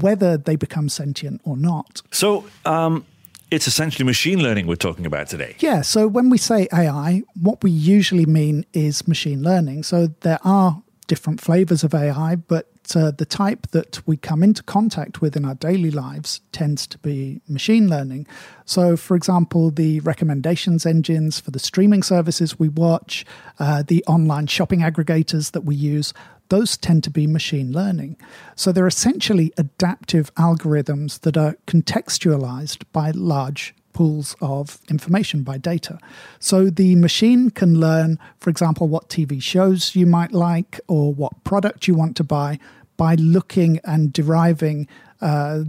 whether 0.00 0.36
they 0.36 0.56
become 0.56 0.88
sentient 0.88 1.40
or 1.44 1.56
not 1.56 2.02
So, 2.10 2.44
um, 2.64 3.04
it's 3.50 3.68
essentially 3.68 4.04
machine 4.04 4.42
learning 4.42 4.66
we're 4.66 4.74
talking 4.74 5.06
about 5.06 5.28
today. 5.28 5.54
yeah, 5.60 5.82
so 5.82 6.08
when 6.08 6.30
we 6.30 6.38
say 6.38 6.66
AI, 6.72 7.22
what 7.40 7.62
we 7.62 7.70
usually 7.70 8.26
mean 8.26 8.66
is 8.72 9.06
machine 9.06 9.40
learning. 9.44 9.84
So 9.84 10.08
there 10.22 10.40
are 10.42 10.82
different 11.06 11.40
flavors 11.40 11.84
of 11.84 11.94
AI, 11.94 12.34
but 12.34 12.68
uh, 12.94 13.10
the 13.10 13.24
type 13.24 13.68
that 13.68 14.06
we 14.06 14.16
come 14.16 14.42
into 14.42 14.62
contact 14.62 15.20
with 15.20 15.36
in 15.36 15.44
our 15.44 15.54
daily 15.54 15.90
lives 15.90 16.40
tends 16.52 16.86
to 16.88 16.98
be 16.98 17.40
machine 17.48 17.88
learning. 17.88 18.26
So, 18.64 18.96
for 18.96 19.16
example, 19.16 19.70
the 19.70 20.00
recommendations 20.00 20.84
engines 20.84 21.40
for 21.40 21.50
the 21.50 21.58
streaming 21.58 22.02
services 22.02 22.58
we 22.58 22.68
watch, 22.68 23.24
uh, 23.58 23.82
the 23.86 24.04
online 24.04 24.46
shopping 24.46 24.80
aggregators 24.80 25.52
that 25.52 25.62
we 25.62 25.74
use, 25.74 26.12
those 26.48 26.76
tend 26.76 27.02
to 27.04 27.10
be 27.10 27.26
machine 27.26 27.72
learning. 27.72 28.16
So 28.54 28.72
they're 28.72 28.86
essentially 28.86 29.52
adaptive 29.56 30.32
algorithms 30.34 31.20
that 31.20 31.36
are 31.36 31.56
contextualized 31.66 32.84
by 32.92 33.10
large 33.10 33.74
pools 33.96 34.36
of 34.42 34.78
information 34.90 35.42
by 35.42 35.56
data. 35.56 35.98
So 36.38 36.68
the 36.68 36.94
machine 36.96 37.48
can 37.48 37.80
learn, 37.80 38.18
for 38.38 38.50
example, 38.50 38.88
what 38.88 39.08
TV 39.08 39.42
shows 39.42 39.96
you 39.96 40.04
might 40.04 40.32
like 40.32 40.78
or 40.86 41.14
what 41.14 41.32
product 41.44 41.88
you 41.88 41.94
want 41.94 42.14
to 42.18 42.24
buy 42.24 42.58
by 42.98 43.14
looking 43.14 43.80
and 43.84 44.12
deriving. 44.12 44.86
Uh, 45.22 45.60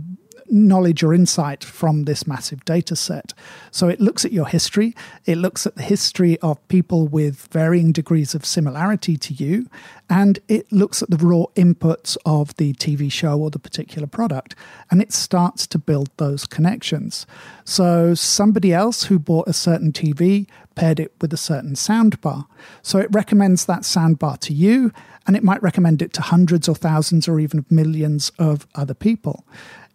knowledge 0.50 1.04
or 1.04 1.14
insight 1.14 1.64
from 1.64 2.04
this 2.04 2.28
massive 2.28 2.64
data 2.66 2.96
set. 2.96 3.34
So 3.72 3.88
it 3.88 4.00
looks 4.00 4.26
at 4.26 4.32
your 4.32 4.48
history, 4.48 4.96
it 5.26 5.38
looks 5.38 5.66
at 5.66 5.76
the 5.76 5.84
history 5.84 6.38
of 6.40 6.66
people 6.68 7.08
with 7.08 7.48
varying 7.52 7.92
degrees 7.92 8.36
of 8.36 8.46
similarity 8.46 9.18
to 9.18 9.34
you, 9.34 9.68
and 10.10 10.40
it 10.48 10.72
looks 10.72 11.02
at 11.02 11.10
the 11.10 11.18
raw 11.18 11.46
inputs 11.56 12.18
of 12.26 12.56
the 12.58 12.74
TV 12.74 13.12
show 13.12 13.40
or 13.40 13.50
the 13.50 13.60
particular 13.60 14.08
product, 14.08 14.56
and 14.90 15.02
it 15.02 15.12
starts 15.14 15.68
to 15.68 15.78
build 15.78 16.10
those 16.18 16.46
connections. 16.46 17.26
So 17.66 18.14
somebody 18.14 18.74
else 18.74 19.04
who 19.04 19.20
bought 19.20 19.48
a 19.48 19.54
certain 19.54 19.92
TV 19.92 20.48
paired 20.76 21.00
it 21.00 21.12
with 21.20 21.34
a 21.34 21.38
certain 21.38 21.74
soundbar. 21.74 22.46
So 22.82 23.00
it 23.00 23.10
recommends 23.12 23.66
that 23.66 23.82
soundbar 23.82 24.40
to 24.42 24.54
you, 24.54 24.92
and 25.26 25.36
it 25.36 25.44
might 25.44 25.62
recommend 25.62 26.02
it 26.02 26.14
to 26.14 26.22
hundreds 26.22 26.70
or 26.70 26.76
thousands 26.76 27.28
or 27.28 27.40
even 27.40 27.66
millions 27.70 28.32
of 28.40 28.66
other 28.76 28.94
people. 28.94 29.46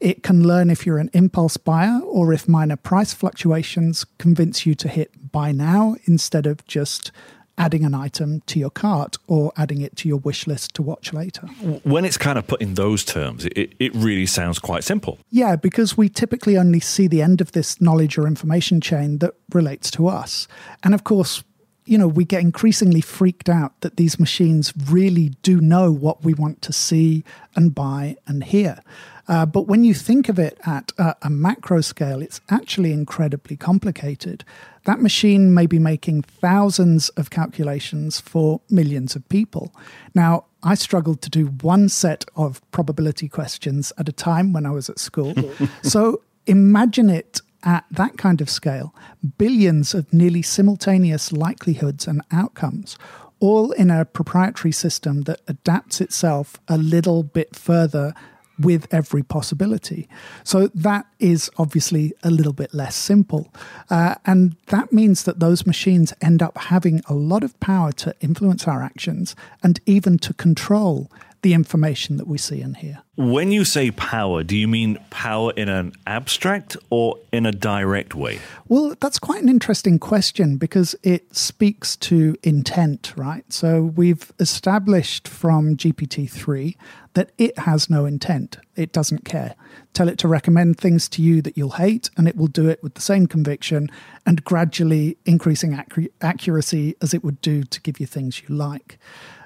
It 0.02 0.24
can 0.24 0.44
learn 0.44 0.68
if 0.68 0.84
you're 0.84 0.98
an 0.98 1.10
impulse 1.12 1.56
buyer 1.56 2.00
or 2.00 2.32
if 2.32 2.48
minor 2.48 2.74
price 2.74 3.14
fluctuations 3.14 4.04
convince 4.18 4.66
you 4.66 4.74
to 4.74 4.88
hit 4.88 5.30
buy 5.30 5.52
now 5.52 5.94
instead 6.06 6.44
of 6.44 6.66
just 6.66 7.12
adding 7.56 7.84
an 7.84 7.94
item 7.94 8.40
to 8.46 8.58
your 8.58 8.68
cart 8.68 9.16
or 9.28 9.52
adding 9.56 9.80
it 9.80 9.94
to 9.98 10.08
your 10.08 10.16
wish 10.16 10.48
list 10.48 10.74
to 10.74 10.82
watch 10.82 11.12
later. 11.12 11.46
When 11.84 12.04
it's 12.04 12.16
kind 12.16 12.36
of 12.36 12.48
put 12.48 12.60
in 12.60 12.74
those 12.74 13.04
terms, 13.04 13.44
it, 13.46 13.74
it 13.78 13.94
really 13.94 14.26
sounds 14.26 14.58
quite 14.58 14.82
simple. 14.82 15.20
Yeah, 15.30 15.54
because 15.54 15.96
we 15.96 16.08
typically 16.08 16.58
only 16.58 16.80
see 16.80 17.06
the 17.06 17.22
end 17.22 17.40
of 17.40 17.52
this 17.52 17.80
knowledge 17.80 18.18
or 18.18 18.26
information 18.26 18.80
chain 18.80 19.18
that 19.18 19.34
relates 19.52 19.88
to 19.92 20.08
us. 20.08 20.48
And 20.82 20.94
of 20.94 21.04
course, 21.04 21.44
you 21.84 21.96
know, 21.96 22.08
we 22.08 22.24
get 22.24 22.40
increasingly 22.40 23.02
freaked 23.02 23.48
out 23.48 23.80
that 23.82 23.98
these 23.98 24.18
machines 24.18 24.72
really 24.90 25.28
do 25.42 25.60
know 25.60 25.92
what 25.92 26.24
we 26.24 26.34
want 26.34 26.60
to 26.62 26.72
see 26.72 27.22
and 27.54 27.72
buy 27.72 28.16
and 28.26 28.42
hear. 28.42 28.80
Uh, 29.28 29.46
but 29.46 29.66
when 29.66 29.84
you 29.84 29.94
think 29.94 30.28
of 30.28 30.38
it 30.38 30.58
at 30.66 30.92
a, 30.98 31.14
a 31.22 31.30
macro 31.30 31.80
scale, 31.80 32.20
it's 32.22 32.40
actually 32.50 32.92
incredibly 32.92 33.56
complicated. 33.56 34.44
That 34.84 35.00
machine 35.00 35.54
may 35.54 35.66
be 35.66 35.78
making 35.78 36.22
thousands 36.22 37.08
of 37.10 37.30
calculations 37.30 38.20
for 38.20 38.60
millions 38.68 39.14
of 39.14 39.28
people. 39.28 39.72
Now, 40.14 40.46
I 40.62 40.74
struggled 40.74 41.22
to 41.22 41.30
do 41.30 41.46
one 41.46 41.88
set 41.88 42.24
of 42.36 42.60
probability 42.72 43.28
questions 43.28 43.92
at 43.98 44.08
a 44.08 44.12
time 44.12 44.52
when 44.52 44.66
I 44.66 44.70
was 44.70 44.88
at 44.88 44.98
school. 44.98 45.34
so 45.82 46.22
imagine 46.46 47.10
it 47.10 47.40
at 47.64 47.84
that 47.92 48.18
kind 48.18 48.40
of 48.40 48.50
scale 48.50 48.92
billions 49.38 49.94
of 49.94 50.12
nearly 50.12 50.42
simultaneous 50.42 51.32
likelihoods 51.32 52.08
and 52.08 52.22
outcomes, 52.32 52.98
all 53.38 53.70
in 53.72 53.90
a 53.90 54.04
proprietary 54.04 54.72
system 54.72 55.22
that 55.22 55.40
adapts 55.46 56.00
itself 56.00 56.56
a 56.68 56.76
little 56.76 57.22
bit 57.22 57.54
further 57.54 58.14
with 58.62 58.92
every 58.92 59.22
possibility. 59.22 60.08
So 60.44 60.68
that 60.74 61.06
is 61.18 61.50
obviously 61.58 62.12
a 62.22 62.30
little 62.30 62.52
bit 62.52 62.72
less 62.74 62.96
simple. 62.96 63.52
Uh, 63.90 64.14
and 64.24 64.56
that 64.66 64.92
means 64.92 65.24
that 65.24 65.40
those 65.40 65.66
machines 65.66 66.12
end 66.20 66.42
up 66.42 66.56
having 66.56 67.02
a 67.08 67.14
lot 67.14 67.44
of 67.44 67.58
power 67.60 67.92
to 67.92 68.14
influence 68.20 68.66
our 68.66 68.82
actions 68.82 69.36
and 69.62 69.80
even 69.86 70.18
to 70.18 70.34
control 70.34 71.10
the 71.42 71.54
information 71.54 72.16
that 72.16 72.26
we 72.26 72.38
see 72.38 72.60
in 72.60 72.74
here. 72.74 73.02
When 73.16 73.50
you 73.50 73.64
say 73.64 73.90
power, 73.90 74.42
do 74.42 74.56
you 74.56 74.68
mean 74.68 74.98
power 75.10 75.52
in 75.56 75.68
an 75.68 75.92
abstract 76.06 76.76
or 76.88 77.18
in 77.32 77.46
a 77.46 77.52
direct 77.52 78.14
way? 78.14 78.38
Well, 78.68 78.94
that's 79.00 79.18
quite 79.18 79.42
an 79.42 79.48
interesting 79.48 79.98
question 79.98 80.56
because 80.56 80.94
it 81.02 81.34
speaks 81.36 81.96
to 81.96 82.36
intent, 82.42 83.12
right? 83.16 83.44
So 83.52 83.82
we've 83.82 84.32
established 84.38 85.26
from 85.26 85.76
GPT 85.76 86.30
3 86.30 86.76
that 87.14 87.32
it 87.38 87.58
has 87.58 87.90
no 87.90 88.06
intent. 88.06 88.58
It 88.76 88.92
doesn't 88.92 89.24
care. 89.24 89.56
Tell 89.92 90.08
it 90.08 90.18
to 90.18 90.28
recommend 90.28 90.78
things 90.78 91.08
to 91.10 91.22
you 91.22 91.42
that 91.42 91.58
you'll 91.58 91.70
hate, 91.70 92.08
and 92.16 92.26
it 92.26 92.36
will 92.36 92.46
do 92.46 92.68
it 92.68 92.82
with 92.82 92.94
the 92.94 93.02
same 93.02 93.26
conviction 93.26 93.90
and 94.24 94.44
gradually 94.44 95.18
increasing 95.26 95.78
accuracy 96.20 96.94
as 97.02 97.12
it 97.12 97.22
would 97.22 97.40
do 97.42 97.64
to 97.64 97.80
give 97.80 98.00
you 98.00 98.06
things 98.06 98.42
you 98.42 98.54
like. 98.54 98.98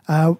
Uh, 0.06 0.34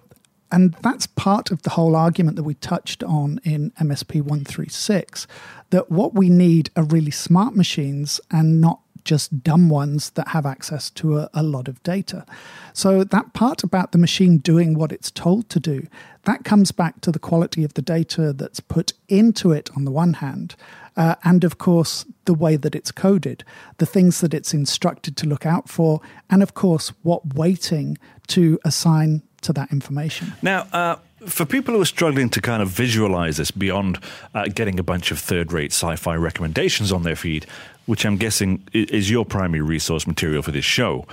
and 0.51 0.73
that's 0.81 1.07
part 1.07 1.51
of 1.51 1.63
the 1.63 1.71
whole 1.71 1.95
argument 1.95 2.37
that 2.37 2.43
we 2.43 2.53
touched 2.55 3.03
on 3.03 3.39
in 3.43 3.71
MSP 3.71 4.21
136 4.21 5.27
that 5.69 5.91
what 5.91 6.13
we 6.13 6.29
need 6.29 6.69
are 6.75 6.83
really 6.83 7.11
smart 7.11 7.55
machines 7.55 8.21
and 8.31 8.61
not 8.61 8.79
just 9.07 9.41
dumb 9.41 9.69
ones 9.69 10.11
that 10.11 10.29
have 10.29 10.45
access 10.45 10.89
to 10.89 11.17
a, 11.17 11.29
a, 11.33 11.41
lot 11.41 11.67
of 11.69 11.81
data. 11.81 12.25
So 12.73 13.05
that 13.05 13.33
part 13.33 13.63
about 13.63 13.93
the 13.93 13.97
machine 13.97 14.37
doing 14.37 14.77
what 14.77 14.91
it's 14.91 15.09
told 15.09 15.49
to 15.49 15.59
do, 15.61 15.87
that 16.25 16.43
comes 16.43 16.71
back 16.71 16.99
to 17.01 17.11
the 17.11 17.19
quality 17.19 17.63
of 17.63 17.73
the 17.73 17.81
data 17.81 18.33
that's 18.33 18.59
put 18.59 18.91
into 19.07 19.53
it 19.53 19.69
on 19.77 19.85
the 19.85 19.91
one 19.91 20.15
hand, 20.15 20.55
uh, 20.97 21.15
and 21.23 21.45
of 21.45 21.57
course 21.57 22.05
the 22.25 22.33
way 22.33 22.57
that 22.57 22.75
it's 22.75 22.91
coded, 22.91 23.45
the 23.77 23.85
things 23.85 24.19
that 24.19 24.33
it's 24.33 24.53
instructed 24.53 25.15
to 25.17 25.25
look 25.25 25.45
out 25.45 25.69
for, 25.69 26.01
and 26.29 26.43
of 26.43 26.53
course 26.53 26.89
what 27.03 27.33
weighting 27.33 27.97
to 28.27 28.59
assign 28.65 29.23
to 29.41 29.53
that 29.53 29.71
information. 29.71 30.33
Now, 30.41 30.67
uh, 30.73 30.95
for 31.25 31.45
people 31.45 31.73
who 31.73 31.81
are 31.81 31.85
struggling 31.85 32.29
to 32.29 32.41
kind 32.41 32.61
of 32.61 32.69
visualize 32.69 33.37
this 33.37 33.51
beyond 33.51 33.99
uh, 34.33 34.45
getting 34.53 34.79
a 34.79 34.83
bunch 34.83 35.11
of 35.11 35.19
third 35.19 35.51
rate 35.51 35.71
sci 35.71 35.95
fi 35.95 36.15
recommendations 36.15 36.91
on 36.91 37.03
their 37.03 37.15
feed, 37.15 37.45
which 37.85 38.05
I'm 38.05 38.17
guessing 38.17 38.67
is 38.73 39.09
your 39.09 39.25
primary 39.25 39.61
resource 39.61 40.05
material 40.07 40.41
for 40.41 40.51
this 40.51 40.65
show, 40.65 41.05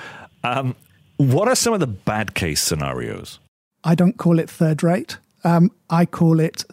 um, 0.43 0.75
what 1.17 1.49
are 1.49 1.55
some 1.55 1.73
of 1.73 1.81
the 1.81 1.87
bad 1.87 2.35
case 2.35 2.61
scenarios? 2.61 3.39
I 3.85 3.95
don't 3.95 4.17
call 4.17 4.39
it 4.39 4.51
third 4.51 4.83
rate. 4.83 5.19
Um, 5.45 5.71
I 5.91 6.07
call 6.07 6.41
it 6.41 6.65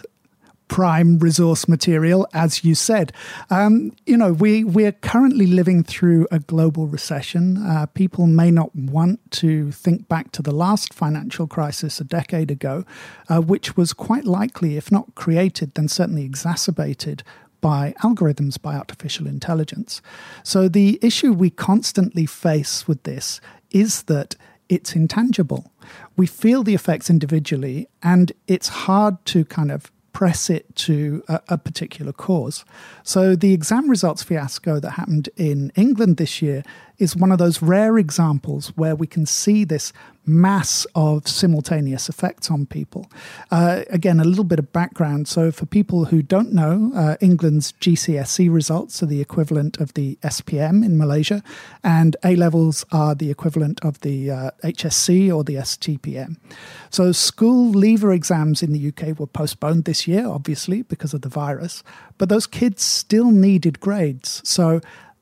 prime 0.71 1.19
resource 1.19 1.67
material, 1.67 2.25
as 2.34 2.63
you 2.63 2.73
said. 2.73 3.12
Um, 3.49 3.91
you 4.05 4.15
know, 4.15 4.31
we 4.31 4.63
we're 4.63 4.93
currently 4.93 5.45
living 5.45 5.84
through 5.84 6.29
a 6.31 6.39
global 6.39 6.88
recession. 6.88 7.57
Uh, 7.57 7.88
people 7.88 8.25
may 8.25 8.51
not 8.51 8.73
want 8.73 9.19
to 9.31 9.73
think 9.73 10.07
back 10.07 10.31
to 10.31 10.41
the 10.41 10.53
last 10.53 10.93
financial 10.93 11.45
crisis 11.45 11.99
a 11.99 12.05
decade 12.05 12.49
ago, 12.49 12.86
uh, 13.27 13.41
which 13.41 13.75
was 13.75 13.91
quite 13.91 14.23
likely, 14.23 14.77
if 14.77 14.89
not 14.93 15.13
created, 15.13 15.73
then 15.73 15.89
certainly 15.89 16.23
exacerbated 16.23 17.21
by 17.60 17.93
algorithms, 18.01 18.60
by 18.60 18.75
artificial 18.75 19.27
intelligence. 19.27 20.01
So 20.41 20.69
the 20.69 20.99
issue 21.01 21.34
we 21.34 21.49
constantly 21.49 22.25
face 22.25 22.88
with 22.88 23.03
this 23.03 23.41
is 23.71 24.03
that 24.03 24.38
it's 24.69 24.95
intangible. 24.95 25.69
We 26.15 26.27
feel 26.27 26.63
the 26.63 26.75
effects 26.75 27.10
individually, 27.10 27.89
and 28.01 28.31
it's 28.47 28.69
hard 28.69 29.25
to 29.25 29.43
kind 29.43 29.69
of 29.69 29.91
press 30.13 30.50
it 30.50 30.76
to 30.76 31.24
a, 31.28 31.41
a, 31.50 31.58
particular 31.58 32.12
cause. 32.12 32.65
So, 33.04 33.36
the 33.36 33.54
exam 33.54 33.89
results 33.89 34.24
fiasco 34.24 34.80
that 34.80 34.91
happened 34.91 35.30
in 35.38 35.71
England 35.76 36.17
this 36.17 36.41
year 36.41 36.63
is 37.02 37.16
one 37.16 37.32
of 37.32 37.40
those 37.40 37.64
rare 37.64 37.98
examples 37.98 38.68
where 38.78 38.96
we 38.96 39.08
can 39.08 39.26
see 39.26 39.64
this 39.64 39.92
mass 40.24 40.86
of 40.94 41.28
simultaneous 41.28 42.08
effects 42.08 42.52
on 42.52 42.68
people. 42.68 43.10
Uh, 43.50 43.82
again, 43.90 44.20
a 44.20 44.24
little 44.24 44.44
bit 44.44 44.60
of 44.60 44.72
background. 44.72 45.28
So, 45.28 45.52
for 45.52 45.66
people 45.66 46.06
who 46.06 46.22
don't 46.22 46.54
know, 46.54 46.92
uh, 46.96 47.16
England's 47.20 47.72
GCSE 47.74 48.54
results 48.54 49.02
are 49.02 49.08
the 49.08 49.20
equivalent 49.20 49.80
of 49.80 49.96
the 49.96 50.20
SPM 50.22 50.86
in 50.86 50.96
Malaysia, 50.96 51.42
and 51.84 52.16
A 52.24 52.36
levels 52.36 52.86
are 52.92 53.16
the 53.16 53.32
equivalent 53.32 53.84
of 53.84 54.00
the 54.02 54.30
uh, 54.30 54.52
HSC 54.64 55.36
or 55.36 55.44
the 55.44 55.56
STPM. 55.56 56.38
So, 56.92 57.12
school 57.12 57.72
leaver 57.72 58.12
exams 58.12 58.62
in 58.62 58.74
the 58.74 58.88
UK 58.90 59.20
were 59.20 59.26
postponed 59.26 59.86
this 59.86 60.08
year, 60.08 60.28
obviously, 60.28 60.84
because 60.84 61.16
of 61.16 61.22
the 61.22 61.30
virus, 61.30 61.84
but 62.20 62.30
those 62.30 62.46
kids 62.46 62.84
still 62.84 63.32
needed 63.32 63.80
grades. 63.80 64.48
So, 64.48 64.82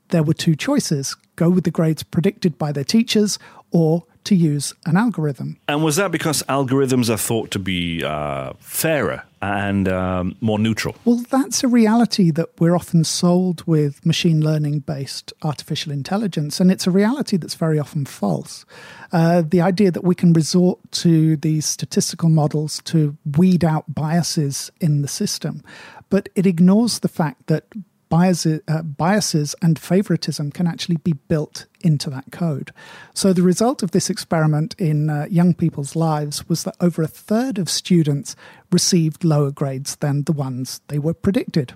there 0.10 0.24
were 0.24 0.34
two 0.34 0.56
choices 0.56 1.16
go 1.36 1.50
with 1.50 1.64
the 1.64 1.72
grades 1.72 2.04
predicted 2.04 2.58
by 2.58 2.72
their 2.72 2.84
teachers 2.84 3.40
or 3.72 4.04
to 4.26 4.36
use 4.36 4.74
an 4.86 4.98
algorithm. 4.98 5.58
And 5.68 5.84
was 5.84 5.96
that 5.96 6.12
because 6.12 6.44
algorithms 6.44 7.10
are 7.10 7.18
thought 7.18 7.52
to 7.52 7.60
be 7.60 8.04
uh, 8.04 8.54
fairer 8.60 9.24
and 9.42 9.88
um, 9.88 10.36
more 10.42 10.60
neutral? 10.60 10.96
Well, 11.06 11.24
that's 11.30 11.64
a 11.64 11.68
reality 11.68 12.30
that 12.32 12.50
we're 12.60 12.76
often 12.76 13.04
sold 13.06 13.66
with 13.66 14.06
machine 14.06 14.42
learning 14.42 14.80
based 14.80 15.32
artificial 15.42 15.92
intelligence, 15.92 16.60
and 16.60 16.72
it's 16.72 16.86
a 16.86 16.92
reality 16.92 17.38
that's 17.38 17.56
very 17.56 17.80
often 17.80 18.06
false. 18.06 18.66
Uh, 19.12 19.42
the 19.42 19.62
idea 19.62 19.92
that 19.92 20.04
we 20.04 20.14
can 20.14 20.34
resort 20.34 20.80
to 20.92 21.38
these 21.38 21.66
statistical 21.66 22.30
models 22.30 22.82
to 22.84 23.18
weed 23.38 23.64
out 23.64 23.96
biases 23.96 24.70
in 24.82 25.02
the 25.02 25.08
system, 25.08 25.64
but 26.10 26.28
it 26.36 26.46
ignores 26.46 27.00
the 27.00 27.08
fact 27.08 27.48
that 27.48 27.66
biases, 28.10 28.62
uh, 28.68 28.82
biases 28.82 29.56
and 29.62 29.80
favoritism 29.80 30.52
can 30.52 30.68
actually 30.68 30.98
be 30.98 31.14
built 31.14 31.68
into 31.82 32.10
that 32.10 32.32
code. 32.32 32.72
So, 33.14 33.32
the 33.34 33.44
result 33.44 33.84
of 33.84 33.92
this 33.92 34.10
experiment 34.10 34.76
in 34.78 35.10
uh, 35.10 35.28
young 35.30 35.54
people's 35.54 35.96
lives 35.96 36.50
was 36.50 36.64
that 36.64 36.76
over 36.82 37.02
a 37.02 37.08
third 37.08 37.58
of 37.58 37.70
students 37.70 38.36
received 38.72 39.24
lower 39.24 39.52
grades 39.52 39.96
than 39.98 40.24
the 40.24 40.34
ones 40.34 40.82
they 40.88 41.00
were 41.00 41.14
predicted. 41.14 41.74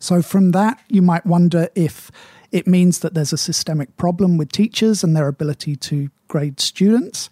So, 0.00 0.22
from 0.22 0.50
that, 0.52 0.80
you 0.88 1.02
might 1.02 1.26
wonder 1.26 1.68
if 1.74 2.10
it 2.50 2.66
means 2.66 2.98
that 3.00 3.14
there's 3.14 3.32
a 3.32 3.38
systemic 3.38 3.96
problem 3.96 4.36
with 4.36 4.52
teachers 4.52 5.04
and 5.04 5.14
their 5.16 5.28
ability 5.28 5.76
to 5.76 6.10
grade 6.28 6.60
students, 6.60 7.30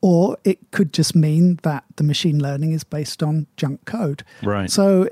or 0.00 0.36
it 0.44 0.58
could 0.70 0.92
just 0.92 1.14
mean 1.14 1.58
that 1.62 1.84
the 1.96 2.04
machine 2.04 2.42
learning 2.42 2.72
is 2.72 2.84
based 2.84 3.22
on 3.22 3.46
junk 3.56 3.84
code. 3.84 4.24
Right. 4.42 4.70
So 4.70 5.08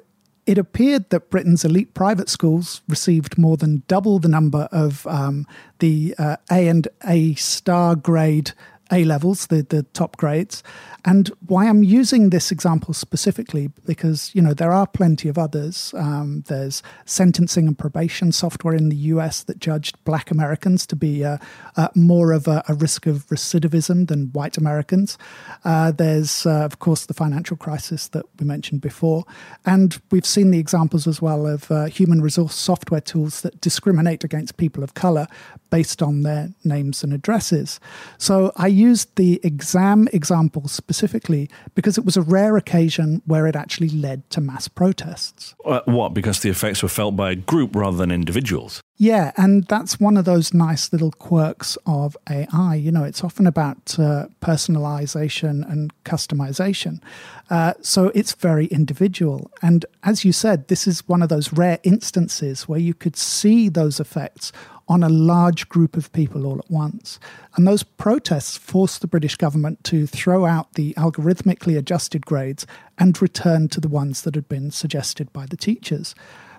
it 0.50 0.58
appeared 0.58 1.08
that 1.10 1.30
Britain's 1.30 1.64
elite 1.64 1.94
private 1.94 2.28
schools 2.28 2.82
received 2.88 3.38
more 3.38 3.56
than 3.56 3.84
double 3.86 4.18
the 4.18 4.26
number 4.26 4.68
of 4.72 5.06
um, 5.06 5.46
the 5.78 6.12
uh, 6.18 6.38
A 6.50 6.66
and 6.66 6.88
A 7.06 7.34
star 7.36 7.94
grade 7.94 8.50
a 8.92 9.04
levels, 9.04 9.46
the, 9.46 9.62
the 9.62 9.82
top 9.94 10.16
grades. 10.16 10.62
And 11.04 11.28
why 11.46 11.66
I'm 11.66 11.82
using 11.82 12.30
this 12.30 12.50
example 12.52 12.92
specifically, 12.92 13.70
because, 13.86 14.30
you 14.34 14.42
know, 14.42 14.52
there 14.52 14.72
are 14.72 14.86
plenty 14.86 15.28
of 15.28 15.38
others. 15.38 15.94
Um, 15.96 16.44
there's 16.48 16.82
sentencing 17.06 17.66
and 17.66 17.78
probation 17.78 18.32
software 18.32 18.74
in 18.74 18.90
the 18.90 18.96
US 18.96 19.42
that 19.44 19.58
judged 19.58 20.02
black 20.04 20.30
Americans 20.30 20.86
to 20.88 20.96
be 20.96 21.24
uh, 21.24 21.38
uh, 21.76 21.88
more 21.94 22.32
of 22.32 22.46
a, 22.48 22.62
a, 22.68 22.74
risk 22.74 23.06
of 23.06 23.26
recidivism 23.28 24.08
than 24.08 24.30
white 24.32 24.56
Americans. 24.58 25.16
Uh, 25.64 25.90
there's, 25.90 26.44
uh, 26.44 26.64
of 26.64 26.78
course, 26.78 27.06
the 27.06 27.14
financial 27.14 27.56
crisis 27.56 28.08
that 28.08 28.26
we 28.38 28.46
mentioned 28.46 28.80
before. 28.80 29.24
And 29.64 30.00
we've 30.10 30.26
seen 30.26 30.50
the 30.50 30.58
examples 30.58 31.06
as 31.06 31.22
well 31.22 31.46
of 31.46 31.70
uh, 31.70 31.86
human 31.86 32.20
resource 32.20 32.54
software 32.54 33.00
tools 33.00 33.40
that 33.42 33.60
discriminate 33.60 34.24
against 34.24 34.56
people 34.56 34.82
of 34.82 34.94
color 34.94 35.26
based 35.70 36.02
on 36.02 36.22
their 36.22 36.50
names 36.64 37.02
and 37.02 37.12
addresses. 37.12 37.80
So 38.18 38.52
I 38.56 38.66
used 38.80 39.14
the 39.16 39.40
exam 39.42 40.08
example 40.12 40.66
specifically 40.68 41.48
because 41.74 41.98
it 41.98 42.04
was 42.04 42.16
a 42.16 42.22
rare 42.22 42.56
occasion 42.56 43.22
where 43.26 43.46
it 43.46 43.56
actually 43.56 43.90
led 43.90 44.28
to 44.30 44.40
mass 44.40 44.68
protests. 44.68 45.54
Uh, 45.64 45.80
what? 45.84 46.14
Because 46.14 46.40
the 46.40 46.50
effects 46.50 46.82
were 46.82 46.88
felt 46.88 47.16
by 47.16 47.32
a 47.32 47.36
group 47.36 47.76
rather 47.76 47.96
than 47.96 48.10
individuals? 48.10 48.80
Yeah, 48.96 49.32
and 49.38 49.64
that's 49.64 49.98
one 49.98 50.18
of 50.18 50.26
those 50.26 50.52
nice 50.52 50.92
little 50.92 51.12
quirks 51.12 51.78
of 51.86 52.18
AI. 52.28 52.74
You 52.74 52.92
know, 52.92 53.04
it's 53.04 53.24
often 53.24 53.46
about 53.46 53.98
uh, 53.98 54.26
personalization 54.42 55.70
and 55.72 55.90
customization. 56.04 57.00
Uh, 57.48 57.72
so 57.80 58.12
it's 58.14 58.34
very 58.34 58.66
individual. 58.66 59.50
And 59.62 59.86
as 60.02 60.24
you 60.24 60.32
said, 60.32 60.68
this 60.68 60.86
is 60.86 61.08
one 61.08 61.22
of 61.22 61.30
those 61.30 61.50
rare 61.50 61.78
instances 61.82 62.68
where 62.68 62.78
you 62.78 62.92
could 62.92 63.16
see 63.16 63.70
those 63.70 64.00
effects 64.00 64.52
on 64.90 65.04
a 65.04 65.08
large 65.08 65.68
group 65.68 65.96
of 65.96 66.12
people 66.12 66.44
all 66.44 66.58
at 66.58 66.68
once. 66.68 67.20
And 67.54 67.64
those 67.64 67.84
protests 67.84 68.58
forced 68.58 69.00
the 69.00 69.06
British 69.06 69.36
government 69.36 69.84
to 69.84 70.04
throw 70.04 70.44
out 70.44 70.74
the 70.74 70.92
algorithmically 70.94 71.78
adjusted 71.78 72.26
grades 72.26 72.66
and 72.98 73.22
return 73.22 73.68
to 73.68 73.80
the 73.80 73.88
ones 73.88 74.22
that 74.22 74.34
had 74.34 74.48
been 74.48 74.72
suggested 74.72 75.32
by 75.32 75.46
the 75.46 75.56
teachers. 75.56 76.16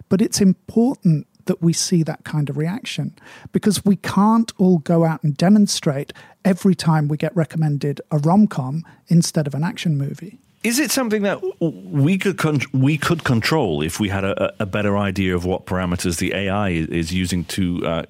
But 0.08 0.22
it's 0.22 0.40
important 0.40 1.28
that 1.46 1.62
we 1.62 1.74
see 1.74 2.04
that 2.04 2.24
kind 2.24 2.50
of 2.50 2.56
reaction 2.56 3.14
because 3.52 3.84
we 3.84 3.98
can't 3.98 4.54
all 4.58 4.78
go 4.78 5.04
out 5.04 5.22
and 5.24 5.36
demonstrate 5.36 6.14
every 6.46 6.74
time 6.74 7.10
we 7.10 7.18
get 7.18 7.36
recommended 7.36 8.00
a 8.12 8.18
rom 8.20 8.48
com 8.48 8.86
instead 9.10 9.46
of 9.46 9.54
an 9.56 9.64
action 9.64 9.98
movie. 9.98 10.38
Is 10.64 10.78
it 10.78 10.92
something 10.92 11.24
that 11.24 11.42
we 11.60 12.20
could 12.20 12.38
con- 12.38 12.62
we 12.72 12.98
could 12.98 13.24
control 13.24 13.82
if 13.82 14.00
we 14.00 14.10
had 14.10 14.24
a, 14.24 14.54
a, 14.62 14.66
better 14.68 14.96
idea 14.96 15.36
of 15.36 15.44
what 15.44 15.66
parameters 15.66 16.20
the 16.20 16.36
AI 16.36 16.70
is 16.70 17.12
using 17.12 17.46
to 17.46 17.86
uh, 17.86 18.04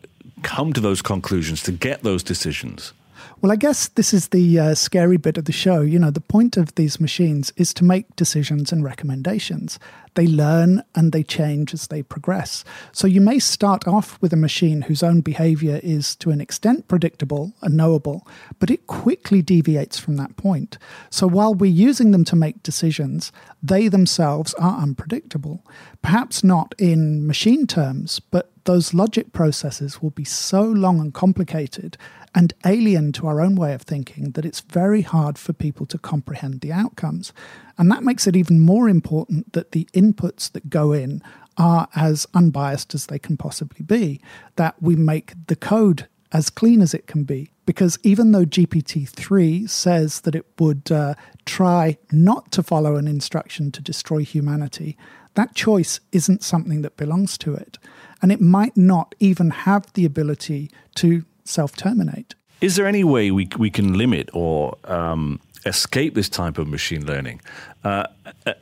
come 0.43 0.73
to 0.73 0.82
those 0.82 1.01
conclusions, 1.01 1.63
to 1.63 1.71
get 1.71 2.04
those 2.04 2.23
decisions? 2.23 2.93
Well, 3.41 3.51
I 3.51 3.56
guess 3.56 3.88
this 3.88 4.13
is 4.13 4.27
the 4.27 4.60
uh, 4.60 4.75
scary 4.75 5.17
bit 5.17 5.38
of 5.38 5.45
the 5.45 5.51
show. 5.51 5.82
You 5.82 5.97
know, 5.97 6.12
the 6.12 6.21
point 6.21 6.58
of 6.58 6.75
these 6.75 6.99
machines 6.99 7.51
is 7.56 7.73
to 7.75 7.84
make 7.84 8.15
decisions 8.15 8.71
and 8.71 8.84
recommendations. 8.84 9.80
They 10.13 10.27
learn 10.27 10.84
and 10.93 11.12
they 11.12 11.23
change 11.23 11.73
as 11.73 11.88
they 11.88 12.04
progress. 12.04 12.63
So 12.91 13.08
you 13.08 13.21
may 13.21 13.39
start 13.39 13.88
off 13.88 14.21
with 14.21 14.34
a 14.34 14.38
machine 14.38 14.84
whose 14.84 15.01
own 15.01 15.21
behavior 15.21 15.80
is 15.82 16.15
to 16.17 16.32
an 16.32 16.41
extent 16.41 16.88
predictable 16.88 17.54
and 17.62 17.75
knowable, 17.75 18.27
but 18.60 18.69
it 18.69 18.88
quickly 18.88 19.41
deviates 19.41 19.97
from 19.97 20.17
that 20.17 20.36
point. 20.36 20.77
So 21.10 21.25
while 21.27 21.54
we're 21.56 21.71
using 21.71 22.12
them 22.12 22.25
to 22.25 22.36
make 22.36 22.62
decisions, 22.62 23.32
they 23.63 23.88
themselves 23.88 24.54
are 24.56 24.82
unpredictable. 24.82 25.65
Perhaps 26.01 26.43
not 26.43 26.75
in 26.77 27.25
machine 27.25 27.65
terms, 27.65 28.19
but 28.19 28.50
those 28.65 28.93
logic 28.93 29.34
processes 29.34 30.02
will 30.02 30.12
be 30.12 30.24
so 30.24 30.62
long 30.63 31.00
and 31.00 31.13
complicated 31.13 31.97
and 32.34 32.54
alien 32.65 33.12
to 33.12 33.28
our 33.28 33.41
own 33.41 33.56
way 33.56 33.74
of 33.74 33.82
thinking 33.82 34.32
that 34.32 34.45
it's 34.45 34.62
very 34.62 35.02
hard 35.02 35.38
for 35.38 35.54
people 35.54 35.86
to 35.88 35.97
comprehend 35.97 36.62
the 36.62 36.71
outcomes. 36.71 37.34
And 37.78 37.91
that 37.91 38.04
makes 38.04 38.28
it 38.28 38.36
even 38.36 38.60
more 38.60 38.88
important 38.88 39.54
that 39.54 39.71
the 39.71 39.88
inputs 39.93 40.52
that 40.52 40.69
go 40.69 40.93
in 40.93 41.21
are 41.58 41.88
as 41.95 42.26
unbiased 42.34 42.95
as 42.95 43.08
they 43.08 43.19
can 43.19 43.36
possibly 43.36 43.84
be, 43.84 44.21
that 44.56 44.82
we 44.82 44.95
make 44.95 45.34
the 45.47 45.56
code 45.56 46.08
as 46.32 46.50
clean 46.50 46.82
as 46.82 46.93
it 46.93 47.08
can 47.08 47.24
be. 47.24 47.52
Because 47.65 47.97
even 48.04 48.32
though 48.32 48.45
GPT 48.45 49.08
3 49.08 49.67
says 49.67 50.21
that 50.21 50.36
it 50.36 50.45
would 50.60 50.91
uh, 50.91 51.15
try 51.45 51.97
not 52.12 52.52
to 52.54 52.63
follow 52.63 52.95
an 52.95 53.08
instruction 53.08 53.71
to 53.71 53.82
destroy 53.82 54.24
humanity, 54.24 54.97
that 55.35 55.55
choice 55.55 55.99
isn't 56.11 56.43
something 56.43 56.81
that 56.81 56.97
belongs 56.97 57.37
to 57.39 57.53
it. 57.53 57.77
And 58.21 58.31
it 58.31 58.41
might 58.41 58.77
not 58.77 59.15
even 59.19 59.49
have 59.49 59.91
the 59.93 60.05
ability 60.05 60.69
to 60.95 61.25
self 61.43 61.75
terminate. 61.75 62.35
Is 62.59 62.75
there 62.75 62.85
any 62.85 63.03
way 63.03 63.31
we, 63.31 63.49
we 63.57 63.71
can 63.71 63.97
limit 63.97 64.29
or 64.33 64.77
um, 64.83 65.39
escape 65.65 66.13
this 66.13 66.29
type 66.29 66.59
of 66.59 66.67
machine 66.67 67.05
learning? 67.05 67.41
Uh, 67.83 68.05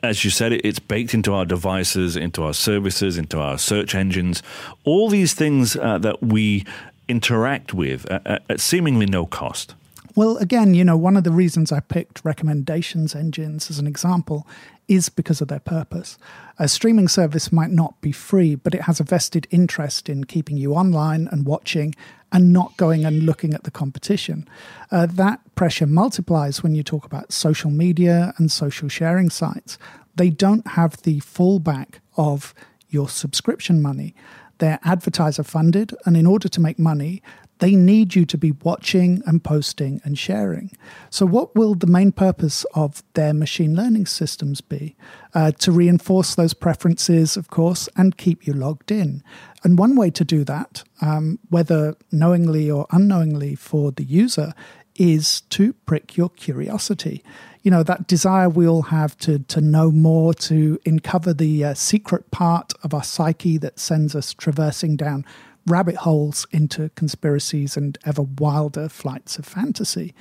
as 0.02 0.24
you 0.24 0.30
said, 0.30 0.52
it's 0.52 0.78
baked 0.78 1.12
into 1.12 1.34
our 1.34 1.44
devices, 1.44 2.16
into 2.16 2.42
our 2.42 2.54
services, 2.54 3.18
into 3.18 3.38
our 3.38 3.58
search 3.58 3.94
engines, 3.94 4.42
all 4.84 5.10
these 5.10 5.34
things 5.34 5.76
uh, 5.76 5.98
that 5.98 6.22
we 6.22 6.64
interact 7.08 7.74
with 7.74 8.10
at, 8.10 8.42
at 8.48 8.60
seemingly 8.60 9.04
no 9.04 9.26
cost. 9.26 9.74
Well, 10.20 10.36
again, 10.36 10.74
you 10.74 10.84
know, 10.84 10.98
one 10.98 11.16
of 11.16 11.24
the 11.24 11.32
reasons 11.32 11.72
I 11.72 11.80
picked 11.80 12.26
recommendations 12.26 13.14
engines 13.14 13.70
as 13.70 13.78
an 13.78 13.86
example 13.86 14.46
is 14.86 15.08
because 15.08 15.40
of 15.40 15.48
their 15.48 15.60
purpose. 15.60 16.18
A 16.58 16.68
streaming 16.68 17.08
service 17.08 17.50
might 17.50 17.70
not 17.70 17.98
be 18.02 18.12
free, 18.12 18.54
but 18.54 18.74
it 18.74 18.82
has 18.82 19.00
a 19.00 19.04
vested 19.04 19.48
interest 19.50 20.10
in 20.10 20.24
keeping 20.24 20.58
you 20.58 20.74
online 20.74 21.26
and 21.32 21.46
watching 21.46 21.94
and 22.30 22.52
not 22.52 22.76
going 22.76 23.06
and 23.06 23.22
looking 23.22 23.54
at 23.54 23.64
the 23.64 23.70
competition. 23.70 24.46
Uh, 24.90 25.06
that 25.06 25.40
pressure 25.54 25.86
multiplies 25.86 26.62
when 26.62 26.74
you 26.74 26.82
talk 26.82 27.06
about 27.06 27.32
social 27.32 27.70
media 27.70 28.34
and 28.36 28.52
social 28.52 28.90
sharing 28.90 29.30
sites. 29.30 29.78
They 30.16 30.28
don't 30.28 30.66
have 30.66 31.00
the 31.00 31.20
fallback 31.20 31.94
of 32.18 32.52
your 32.90 33.08
subscription 33.08 33.80
money. 33.80 34.14
They're 34.58 34.80
advertiser 34.84 35.44
funded, 35.44 35.94
and 36.04 36.14
in 36.14 36.26
order 36.26 36.46
to 36.46 36.60
make 36.60 36.78
money, 36.78 37.22
they 37.60 37.76
need 37.76 38.14
you 38.14 38.24
to 38.24 38.36
be 38.36 38.52
watching 38.52 39.22
and 39.26 39.44
posting 39.44 40.00
and 40.02 40.18
sharing. 40.18 40.72
So, 41.10 41.24
what 41.24 41.54
will 41.54 41.74
the 41.74 41.86
main 41.86 42.10
purpose 42.10 42.64
of 42.74 43.02
their 43.14 43.32
machine 43.32 43.76
learning 43.76 44.06
systems 44.06 44.60
be? 44.60 44.96
Uh, 45.32 45.52
to 45.52 45.70
reinforce 45.70 46.34
those 46.34 46.54
preferences, 46.54 47.36
of 47.36 47.48
course, 47.48 47.88
and 47.96 48.16
keep 48.16 48.46
you 48.46 48.52
logged 48.52 48.90
in. 48.90 49.22
And 49.62 49.78
one 49.78 49.94
way 49.94 50.10
to 50.10 50.24
do 50.24 50.42
that, 50.44 50.82
um, 51.00 51.38
whether 51.50 51.96
knowingly 52.10 52.70
or 52.70 52.86
unknowingly 52.90 53.54
for 53.54 53.92
the 53.92 54.04
user, 54.04 54.54
is 54.96 55.42
to 55.42 55.72
prick 55.72 56.16
your 56.16 56.30
curiosity. 56.30 57.22
You 57.62 57.70
know, 57.70 57.82
that 57.82 58.06
desire 58.06 58.48
we 58.48 58.66
all 58.66 58.82
have 58.82 59.16
to, 59.18 59.38
to 59.38 59.60
know 59.60 59.90
more, 59.90 60.32
to 60.34 60.78
uncover 60.86 61.34
the 61.34 61.64
uh, 61.64 61.74
secret 61.74 62.30
part 62.30 62.72
of 62.82 62.94
our 62.94 63.04
psyche 63.04 63.58
that 63.58 63.78
sends 63.78 64.14
us 64.14 64.32
traversing 64.32 64.96
down 64.96 65.26
rabbit 65.66 65.96
holes 65.96 66.46
into 66.50 66.90
conspiracies 66.90 67.76
and 67.76 67.98
ever 68.04 68.22
wilder 68.22 68.88
flights 68.88 69.38
of 69.38 69.46
fantasy. 69.46 70.14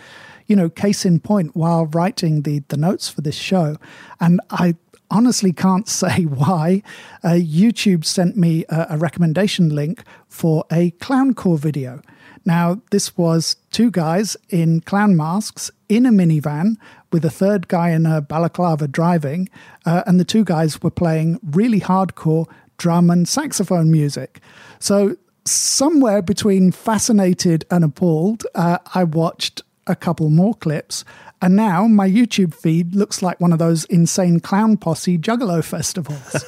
You 0.47 0.56
know, 0.56 0.69
case 0.69 1.06
in 1.06 1.19
point, 1.19 1.56
while 1.56 1.86
writing 1.88 2.43
the, 2.43 2.63
the 2.67 2.78
notes 2.78 3.10
for 3.10 3.21
this 3.21 3.36
show, 3.36 3.78
and 4.19 4.41
I 4.49 4.75
honestly 5.12 5.54
can't 5.54 5.88
say 6.02 6.23
why, 6.23 6.84
uh, 7.23 7.30
YouTube 7.30 8.06
sent 8.06 8.38
me 8.38 8.65
a, 8.69 8.88
a 8.91 8.97
recommendation 8.97 9.69
link 9.69 10.04
for 10.28 10.65
a 10.71 10.91
clowncore 10.91 11.60
video. 11.60 12.02
Now, 12.45 12.82
this 12.91 13.17
was 13.17 13.58
two 13.71 13.91
guys 13.91 14.38
in 14.49 14.82
clown 14.82 15.15
masks 15.15 15.69
in 15.89 16.06
a 16.06 16.12
minivan 16.12 16.78
with 17.12 17.25
a 17.25 17.30
third 17.30 17.67
guy 17.67 17.89
in 17.89 18.06
a 18.06 18.21
balaclava 18.21 18.88
driving, 18.88 19.49
uh, 19.86 20.04
and 20.08 20.19
the 20.19 20.25
two 20.25 20.43
guys 20.43 20.82
were 20.82 20.91
playing 20.91 21.39
really 21.43 21.82
hardcore 21.82 22.47
drum 22.78 23.10
and 23.10 23.28
saxophone 23.28 23.91
music. 23.91 24.39
So 24.80 25.17
somewhere 25.49 26.21
between 26.21 26.71
fascinated 26.71 27.65
and 27.69 27.83
appalled, 27.83 28.45
uh, 28.55 28.77
I 28.93 29.03
watched 29.03 29.63
a 29.88 29.95
couple 29.95 30.29
more 30.29 30.53
clips. 30.53 31.03
And 31.41 31.55
now 31.55 31.88
my 31.88 32.07
YouTube 32.07 32.53
feed 32.53 32.93
looks 32.93 33.21
like 33.21 33.39
one 33.39 33.53
of 33.53 33.59
those 33.59 33.85
insane 33.85 34.41
clown 34.41 34.75
posse 34.75 35.17
juggalo 35.17 35.63
festivals. 35.63 36.43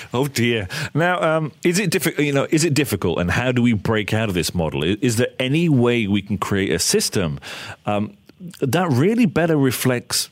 oh, 0.14 0.28
dear! 0.28 0.66
Now, 0.94 1.20
um, 1.20 1.52
is 1.62 1.78
it 1.78 1.90
difficult? 1.90 2.26
You 2.26 2.32
know, 2.32 2.46
is 2.48 2.64
it 2.64 2.72
difficult? 2.72 3.18
And 3.18 3.30
how 3.30 3.52
do 3.52 3.60
we 3.60 3.74
break 3.74 4.14
out 4.14 4.30
of 4.30 4.34
this 4.34 4.54
model? 4.54 4.82
Is 4.82 5.16
there 5.16 5.28
any 5.38 5.68
way 5.68 6.06
we 6.06 6.22
can 6.22 6.38
create 6.38 6.72
a 6.72 6.78
system 6.78 7.38
um, 7.84 8.16
that 8.60 8.88
really 8.90 9.26
better 9.26 9.58
reflects 9.58 10.30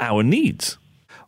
our 0.00 0.22
needs? 0.22 0.78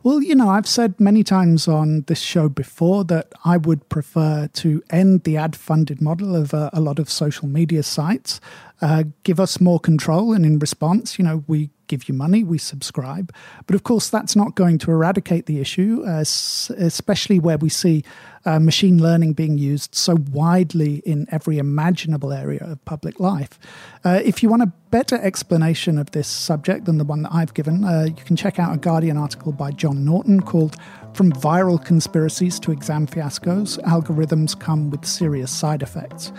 Well, 0.02 0.22
you 0.22 0.34
know, 0.34 0.48
I've 0.48 0.68
said 0.68 1.00
many 1.00 1.24
times 1.24 1.66
on 1.66 2.02
this 2.06 2.20
show 2.20 2.48
before 2.48 3.04
that 3.04 3.32
I 3.44 3.56
would 3.56 3.88
prefer 3.88 4.48
to 4.54 4.82
end 4.90 5.24
the 5.24 5.36
ad 5.36 5.56
funded 5.56 6.00
model 6.00 6.36
of 6.36 6.54
uh, 6.54 6.70
a 6.72 6.80
lot 6.80 6.98
of 6.98 7.10
social 7.10 7.48
media 7.48 7.82
sites, 7.82 8.40
uh, 8.80 9.04
give 9.24 9.40
us 9.40 9.60
more 9.60 9.80
control, 9.80 10.32
and 10.32 10.46
in 10.46 10.58
response, 10.58 11.18
you 11.18 11.24
know, 11.24 11.44
we 11.46 11.70
give 11.86 12.08
you 12.08 12.14
money, 12.14 12.44
we 12.44 12.58
subscribe. 12.58 13.32
But 13.66 13.74
of 13.74 13.82
course, 13.82 14.08
that's 14.08 14.36
not 14.36 14.54
going 14.54 14.78
to 14.78 14.90
eradicate 14.90 15.46
the 15.46 15.60
issue, 15.60 16.02
uh, 16.06 16.20
especially 16.20 17.38
where 17.38 17.58
we 17.58 17.68
see 17.68 18.04
uh, 18.44 18.60
machine 18.60 19.02
learning 19.02 19.32
being 19.32 19.58
used 19.58 19.94
so 19.94 20.16
widely 20.30 21.02
in 21.04 21.26
every 21.30 21.58
imaginable 21.58 22.32
area 22.32 22.62
of 22.62 22.84
public 22.84 23.18
life. 23.18 23.58
Uh, 24.04 24.20
if 24.24 24.42
you 24.42 24.48
want 24.48 24.62
a 24.62 24.72
better 24.90 25.16
explanation 25.16 25.98
of 25.98 26.12
this 26.12 26.28
subject 26.28 26.84
than 26.84 26.98
the 26.98 27.04
one 27.04 27.22
that 27.22 27.32
I've 27.32 27.54
given, 27.54 27.84
uh, 27.84 28.04
you 28.04 28.24
can 28.24 28.36
check 28.36 28.58
out 28.58 28.72
a 28.72 28.78
Guardian 28.78 29.16
article 29.16 29.52
by 29.52 29.72
John 29.72 30.04
Naughton 30.04 30.42
called 30.42 30.76
From 31.12 31.32
Viral 31.32 31.84
Conspiracies 31.84 32.60
to 32.60 32.70
Exam 32.70 33.06
Fiascos 33.06 33.78
Algorithms 33.82 34.58
Come 34.58 34.90
with 34.90 35.04
Serious 35.04 35.50
Side 35.50 35.82
Effects. 35.82 36.32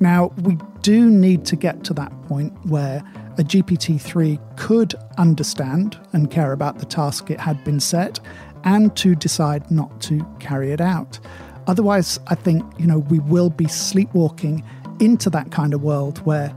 Now, 0.00 0.32
we 0.38 0.56
do 0.82 1.10
need 1.10 1.44
to 1.46 1.56
get 1.56 1.84
to 1.84 1.94
that 1.94 2.12
point 2.28 2.52
where 2.66 3.02
a 3.38 3.42
GPT 3.42 4.00
3 4.00 4.38
could 4.56 4.94
understand 5.18 5.98
and 6.12 6.30
care 6.30 6.52
about 6.52 6.78
the 6.78 6.86
task 6.86 7.30
it 7.30 7.40
had 7.40 7.62
been 7.64 7.80
set 7.80 8.20
and 8.64 8.94
to 8.96 9.14
decide 9.14 9.70
not 9.70 10.00
to 10.02 10.26
carry 10.38 10.72
it 10.72 10.80
out. 10.80 11.18
Otherwise, 11.66 12.18
I 12.26 12.34
think, 12.34 12.64
you 12.78 12.86
know, 12.86 12.98
we 12.98 13.18
will 13.20 13.50
be 13.50 13.66
sleepwalking 13.66 14.62
into 14.98 15.30
that 15.30 15.50
kind 15.50 15.72
of 15.72 15.82
world 15.82 16.18
where 16.26 16.54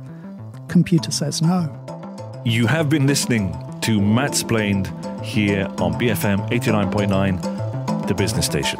computer 0.68 1.12
says 1.12 1.42
no. 1.42 1.80
You 2.46 2.68
have 2.68 2.90
been 2.90 3.08
listening 3.08 3.52
to 3.82 4.00
Mattsplained 4.00 4.88
here 5.24 5.66
on 5.78 5.94
BFM 5.94 6.50
89.9, 6.50 8.08
the 8.08 8.14
business 8.14 8.46
station. 8.46 8.80